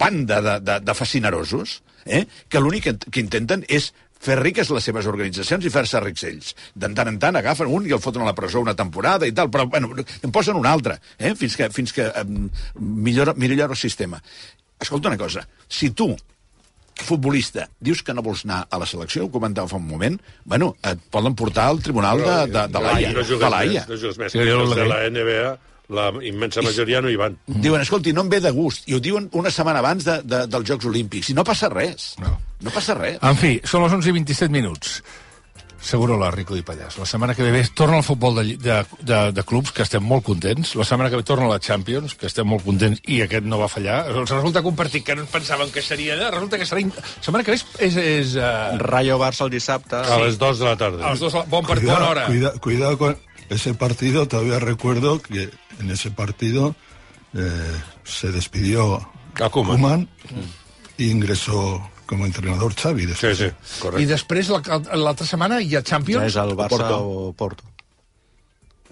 banda 0.00 0.40
de, 0.40 0.60
de, 0.64 0.78
de 0.80 0.94
fascinerosos, 0.96 1.82
eh? 2.06 2.24
que 2.48 2.60
l'únic 2.60 2.86
que, 2.88 2.94
que 3.10 3.20
intenten 3.20 3.66
és 3.68 3.90
fer 4.20 4.36
riques 4.40 4.70
les 4.70 4.84
seves 4.84 5.08
organitzacions 5.10 5.64
i 5.64 5.72
fer-se 5.72 6.00
rics 6.04 6.24
ells. 6.28 6.54
De 6.74 6.90
tant 6.96 7.08
en 7.08 7.18
tant 7.22 7.38
agafen 7.40 7.70
un 7.72 7.86
i 7.88 7.94
el 7.96 8.02
foten 8.02 8.24
a 8.24 8.28
la 8.28 8.36
presó 8.36 8.60
una 8.60 8.76
temporada 8.76 9.28
i 9.28 9.32
tal, 9.36 9.50
però 9.52 9.66
bueno, 9.70 9.94
en 9.96 10.34
posen 10.34 10.58
un 10.60 10.68
altre, 10.68 10.98
eh? 11.18 11.34
fins 11.38 11.56
que, 11.56 11.70
fins 11.72 11.94
que 11.96 12.10
um, 12.22 12.50
millora, 12.76 13.34
millora 13.36 13.70
el 13.72 13.80
sistema. 13.80 14.20
Escolta 14.80 15.08
una 15.08 15.20
cosa, 15.20 15.46
si 15.68 15.90
tu 15.96 16.12
futbolista, 17.00 17.66
dius 17.80 18.02
que 18.04 18.12
no 18.12 18.20
vols 18.24 18.44
anar 18.44 18.66
a 18.68 18.78
la 18.80 18.86
selecció, 18.88 19.24
ho 19.24 19.32
comentava 19.32 19.70
fa 19.70 19.78
un 19.80 19.88
moment, 19.88 20.18
bueno, 20.44 20.74
et 20.84 21.00
poden 21.12 21.36
portar 21.36 21.70
al 21.70 21.80
tribunal 21.80 22.20
de, 22.20 22.36
de, 22.52 22.66
de 22.68 22.82
l'AIA. 22.84 23.12
No 23.16 23.22
de 23.22 23.28
jugues 23.30 23.54
l'AIA. 23.54 23.84
més, 23.86 23.88
no 23.88 24.00
jugues 24.02 24.20
més. 24.20 24.34
Sí, 24.34 24.44
Els 24.44 24.74
la 24.74 24.78
de 24.82 24.88
la 24.90 25.00
NBA, 25.08 25.54
la 25.90 26.08
immensa 26.22 26.62
majoria 26.62 27.00
no 27.02 27.10
hi 27.10 27.16
van. 27.20 27.36
Diuen, 27.46 27.82
escolti, 27.82 28.12
no 28.14 28.22
em 28.26 28.28
ve 28.32 28.40
de 28.40 28.50
gust. 28.54 28.86
I 28.88 28.94
ho 28.94 29.00
diuen 29.02 29.28
una 29.32 29.50
setmana 29.50 29.80
abans 29.82 30.04
de, 30.06 30.20
de, 30.22 30.44
dels 30.46 30.68
Jocs 30.70 30.86
Olímpics. 30.86 31.30
I 31.30 31.34
no 31.34 31.44
passa 31.44 31.68
res. 31.72 32.12
No. 32.22 32.36
No 32.62 32.70
passa 32.74 32.94
res. 32.94 33.18
En 33.22 33.36
fi, 33.40 33.56
són 33.64 33.82
les 33.86 33.92
11 33.98 34.08
i 34.12 34.16
27 34.20 34.52
minuts. 34.54 35.00
Seguro 35.80 36.18
la 36.20 36.28
Rico 36.30 36.52
i 36.58 36.60
Pallàs. 36.60 36.98
La 37.00 37.06
setmana 37.08 37.32
que 37.34 37.40
ve 37.42 37.62
torna 37.72 37.96
el 37.96 38.02
futbol 38.04 38.34
de, 38.36 38.42
de, 38.60 38.74
de, 39.00 39.20
de 39.32 39.42
clubs, 39.48 39.72
que 39.72 39.80
estem 39.86 40.04
molt 40.04 40.26
contents. 40.26 40.74
La 40.76 40.84
setmana 40.84 41.08
que 41.08 41.16
ve 41.16 41.24
torna 41.24 41.48
la 41.48 41.56
Champions, 41.58 42.12
que 42.20 42.28
estem 42.28 42.44
molt 42.46 42.66
contents, 42.66 43.00
i 43.08 43.22
aquest 43.24 43.48
no 43.48 43.56
va 43.62 43.68
fallar. 43.72 44.02
Resulta 44.12 44.60
que 44.60 44.68
un 44.68 44.76
partit 44.76 45.06
que 45.06 45.16
no 45.16 45.24
ens 45.24 45.32
pensàvem 45.32 45.72
que 45.72 45.80
seria 45.80 46.18
allà, 46.18 46.28
resulta 46.34 46.60
que 46.60 46.68
serà... 46.68 46.82
in- 46.84 46.92
La 46.92 47.24
setmana 47.24 47.46
que 47.48 47.54
ve 47.54 47.56
és... 47.56 47.64
és, 47.88 47.96
és 47.96 48.34
uh, 48.36 48.76
Rayo 48.84 49.16
Barça 49.22 49.46
el 49.48 49.54
dissabte. 49.56 49.96
A 50.04 50.20
les 50.20 50.36
2 50.38 50.60
de 50.60 50.68
la 50.68 50.76
tarda. 50.76 51.14
els 51.14 51.24
dos, 51.24 51.38
bon 51.48 51.64
partit, 51.64 51.88
bona 51.88 51.96
Cuidado, 51.96 52.10
hora. 52.12 52.26
cuida- 52.28 52.52
cuidado 52.60 52.98
con 53.00 53.16
ese 53.50 53.74
partido. 53.74 54.26
Todavía 54.26 54.58
recuerdo 54.58 55.20
que 55.20 55.50
en 55.78 55.90
ese 55.90 56.10
partido 56.10 56.74
eh, 57.34 57.72
se 58.04 58.32
despidió 58.32 58.96
A 59.40 59.50
Koeman. 59.50 59.76
Koeman 59.76 60.08
y 60.96 61.10
ingresó 61.10 61.90
como 62.06 62.26
entrenador 62.26 62.74
Xavi. 62.74 63.02
Sí, 63.02 63.08
Después. 63.08 63.38
sí, 63.38 63.44
I 63.44 63.80
correcte. 63.80 64.06
després, 64.06 64.48
la- 64.48 64.96
l'altra 64.96 65.26
setmana, 65.26 65.60
hi 65.62 65.74
ha 65.76 65.80
Ja 65.80 65.82
Champions 65.84 66.26
és 66.26 66.36
el 66.36 66.56
Barça 66.56 66.68
Porto. 66.68 66.98
o 67.06 67.32
Porto. 67.32 67.64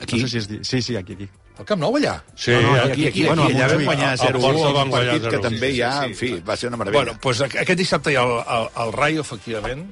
Aquí? 0.00 0.20
No 0.22 0.28
sé 0.28 0.40
si 0.40 0.54
és... 0.54 0.66
Sí, 0.68 0.80
sí, 0.82 0.94
aquí, 0.96 1.14
aquí. 1.14 1.28
al 1.58 1.64
Camp 1.66 1.80
Nou, 1.82 1.96
allà. 1.98 2.22
Sí, 2.36 2.52
No, 2.52 2.60
no, 2.62 2.74
Aquí, 2.76 2.90
aquí, 2.90 3.06
aquí, 3.08 3.24
Bueno, 3.26 3.42
a 3.42 3.46
allà 3.48 3.66
vam 3.72 3.84
guanyar 3.84 4.10
Al 4.12 4.18
0-1, 4.18 4.40
Porto 4.40 4.72
van 4.72 4.86
un 4.86 4.92
partit 4.92 5.22
que 5.26 5.38
0-1, 5.38 5.42
també 5.42 5.70
sí, 5.72 5.78
ja, 5.80 5.90
sí, 5.98 6.06
en 6.06 6.14
fi, 6.14 6.28
sí. 6.28 6.42
va 6.48 6.56
ser 6.56 6.68
una 6.68 6.76
meravella. 6.76 7.02
Bueno, 7.04 7.18
doncs 7.20 7.40
aqu- 7.42 7.60
aquest 7.64 7.78
dissabte 7.80 8.12
hi 8.12 8.16
ha 8.16 8.22
el, 8.22 8.36
el, 8.58 8.68
el 8.86 8.92
Rayo, 8.92 9.20
efectivament, 9.26 9.82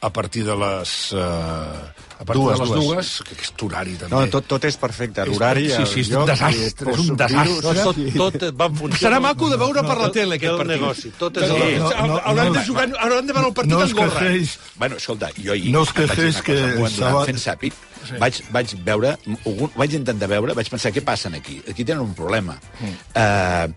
a 0.00 0.12
partir 0.12 0.44
de 0.46 0.54
les... 0.56 1.12
Uh, 1.12 1.18
a 2.18 2.24
partir 2.24 2.42
Dues, 2.42 2.58
de 2.58 2.64
les 2.64 2.70
dues. 2.74 2.86
dues, 2.86 3.10
que 3.22 3.34
aquest 3.36 3.62
horari 3.62 3.92
també. 3.94 4.10
No, 4.10 4.20
tot, 4.30 4.46
tot 4.50 4.64
és 4.66 4.74
perfecte. 4.76 5.22
L'horari, 5.28 5.68
Sí, 5.70 5.84
sí, 5.86 6.00
és 6.02 6.08
un 6.18 6.24
desastre, 6.26 6.90
és 6.90 6.98
un 7.04 7.16
desastre. 7.16 7.44
virus, 7.46 8.16
Tot, 8.18 8.38
tot 8.38 8.56
va 8.58 8.66
en 8.66 8.74
funció... 8.80 8.98
Serà 9.08 9.20
maco 9.22 9.46
de 9.52 9.58
veure 9.60 9.84
per 9.86 9.96
la 10.00 10.08
tele, 10.10 10.34
aquest 10.40 10.56
partit. 10.58 10.72
negoci, 10.74 11.12
tot 11.18 11.36
és 11.38 11.46
Sí. 11.46 11.76
No, 11.78 11.90
no, 12.08 12.16
hauran, 12.18 12.48
no, 12.50 12.56
de 12.58 12.64
jugar, 12.66 12.88
hauran 12.98 13.26
de 13.30 13.36
veure 13.38 13.48
el 13.52 13.54
partit 13.54 13.70
No 13.72 13.78
a 13.78 13.84
os 13.86 13.94
Andorra. 13.94 14.18
quejéis. 14.24 14.58
Bueno, 14.82 14.96
escolta, 14.98 15.30
jo 15.38 15.52
ahir... 15.52 15.70
No 15.70 15.82
us 15.86 15.92
una 15.94 16.42
que 16.42 16.58
estava- 16.90 17.24
Fent 17.30 17.38
sàpic, 17.38 17.74
vaig, 18.18 18.42
vaig 18.50 18.74
veure, 18.82 19.14
vaig 19.78 19.94
intentar 19.94 20.26
veure, 20.34 20.54
vaig 20.58 20.70
pensar, 20.74 20.90
què 20.90 21.04
passen 21.06 21.34
aquí? 21.38 21.62
Aquí 21.70 21.84
tenen 21.84 22.02
un 22.02 22.14
problema. 22.18 22.58
Mm. 22.80 22.98
Eh, 23.14 23.68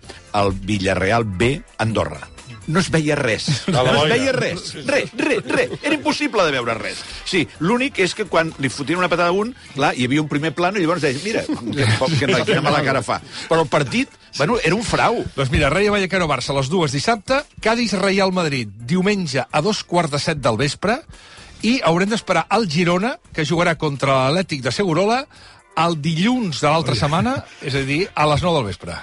el 0.41 0.51
Villarreal 0.65 1.25
B, 1.25 1.61
Andorra. 1.77 2.25
No 2.67 2.79
es 2.79 2.89
veia 2.93 3.15
res. 3.19 3.47
No 3.71 3.83
es 4.03 4.09
veia 4.09 4.31
res. 4.35 4.73
Res, 4.85 5.11
res, 5.17 5.43
res. 5.47 5.71
Era 5.81 5.95
impossible 5.95 6.45
de 6.45 6.53
veure 6.55 6.75
res. 6.77 7.01
Sí, 7.25 7.43
l'únic 7.59 7.99
és 8.03 8.15
que 8.17 8.25
quan 8.29 8.51
li 8.61 8.69
fotien 8.69 8.99
una 9.01 9.09
patada 9.11 9.31
a 9.31 9.37
un, 9.37 9.53
clar, 9.75 9.93
hi 9.97 10.05
havia 10.07 10.23
un 10.23 10.29
primer 10.31 10.53
plano 10.57 10.79
i 10.79 10.85
llavors 10.85 11.03
deies, 11.03 11.23
mira, 11.25 11.43
que, 11.47 11.57
que, 12.19 12.27
que, 12.27 12.43
quina 12.49 12.63
mala 12.65 12.83
cara 12.85 13.03
fa. 13.05 13.19
Però 13.49 13.65
el 13.65 13.71
partit, 13.71 14.13
bueno, 14.37 14.59
era 14.63 14.77
un 14.77 14.85
frau. 14.87 15.21
Doncs 15.35 15.51
mira, 15.53 15.71
Rayo 15.73 15.95
Vallecano 15.95 16.29
Barça 16.31 16.53
a 16.53 16.59
les 16.59 16.71
dues 16.71 16.95
dissabte, 16.95 17.43
Cádiz 17.63 17.95
Real 17.99 18.33
Madrid 18.35 18.69
diumenge 18.87 19.45
a 19.45 19.61
dos 19.61 19.83
quarts 19.83 20.15
de 20.15 20.21
set 20.21 20.43
del 20.43 20.59
vespre 20.61 21.01
i 21.67 21.77
haurem 21.85 22.09
d'esperar 22.09 22.47
el 22.57 22.67
Girona, 22.69 23.15
que 23.33 23.45
jugarà 23.45 23.75
contra 23.77 24.23
l'Atlètic 24.25 24.63
de 24.65 24.73
Segurola 24.73 25.25
el 25.81 25.97
dilluns 26.03 26.59
de 26.59 26.67
l'altra 26.67 26.97
setmana, 26.97 27.37
és 27.63 27.75
a 27.77 27.83
dir, 27.87 28.03
a 28.13 28.27
les 28.27 28.43
9 28.43 28.57
del 28.59 28.69
vespre. 28.71 28.97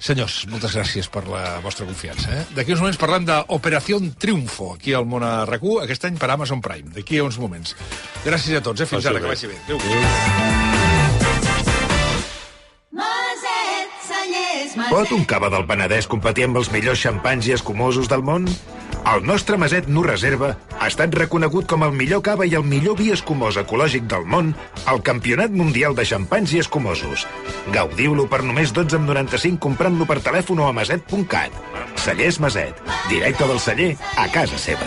Senyors, 0.00 0.46
moltes 0.48 0.72
gràcies 0.78 1.10
per 1.12 1.26
la 1.28 1.60
vostra 1.60 1.84
confiança. 1.84 2.32
Eh? 2.32 2.44
D'aquí 2.56 2.72
uns 2.72 2.80
moments 2.80 2.98
parlem 3.00 3.26
d'Operació 3.28 3.98
Triunfo, 4.18 4.72
aquí 4.78 4.94
al 4.96 5.04
Món 5.04 5.22
a 5.26 5.44
RAC1, 5.44 5.82
aquest 5.84 6.06
any 6.08 6.16
per 6.20 6.30
Amazon 6.32 6.62
Prime. 6.64 6.88
D'aquí 6.96 7.20
a 7.20 7.26
uns 7.26 7.36
moments. 7.38 7.76
Gràcies 8.24 8.56
a 8.56 8.62
tots, 8.64 8.80
eh? 8.80 8.88
Fins 8.88 9.04
Vagi 9.04 9.12
ara, 9.12 9.20
bé. 9.20 9.26
que 9.26 9.32
vagi 9.34 9.46
bé. 9.52 9.56
Adéu. 9.68 9.78
Maset. 12.96 13.88
Pot 14.90 15.12
un 15.12 15.24
cava 15.28 15.50
del 15.52 15.66
Penedès 15.68 16.08
competir 16.10 16.48
amb 16.48 16.56
els 16.58 16.70
millors 16.72 16.98
xampanys 17.04 17.50
i 17.50 17.52
escumosos 17.58 18.08
del 18.08 18.24
món? 18.26 18.48
El 19.10 19.24
nostre 19.26 19.56
Maset 19.58 19.88
Nu 19.90 20.04
Reserva 20.06 20.52
ha 20.78 20.86
estat 20.86 21.14
reconegut 21.18 21.66
com 21.70 21.82
el 21.82 21.94
millor 21.98 22.20
cava 22.22 22.46
i 22.46 22.52
el 22.54 22.66
millor 22.72 22.94
vi 23.00 23.08
escumós 23.10 23.56
ecològic 23.58 24.04
del 24.12 24.26
món 24.34 24.52
al 24.92 25.02
Campionat 25.08 25.50
Mundial 25.50 25.96
de 25.98 26.04
Xampanys 26.06 26.52
i 26.54 26.60
Escumosos. 26.62 27.24
Gaudiu-lo 27.74 28.28
per 28.30 28.44
només 28.46 28.70
12,95 28.76 29.58
comprant-lo 29.66 30.06
per 30.06 30.20
telèfon 30.28 30.62
o 30.62 30.68
a 30.68 30.76
maset.cat. 30.76 31.58
Cellers 32.04 32.38
Maset, 32.44 32.78
directe 33.08 33.50
del 33.50 33.58
celler 33.66 33.90
a 34.14 34.28
casa 34.30 34.62
seva. 34.68 34.86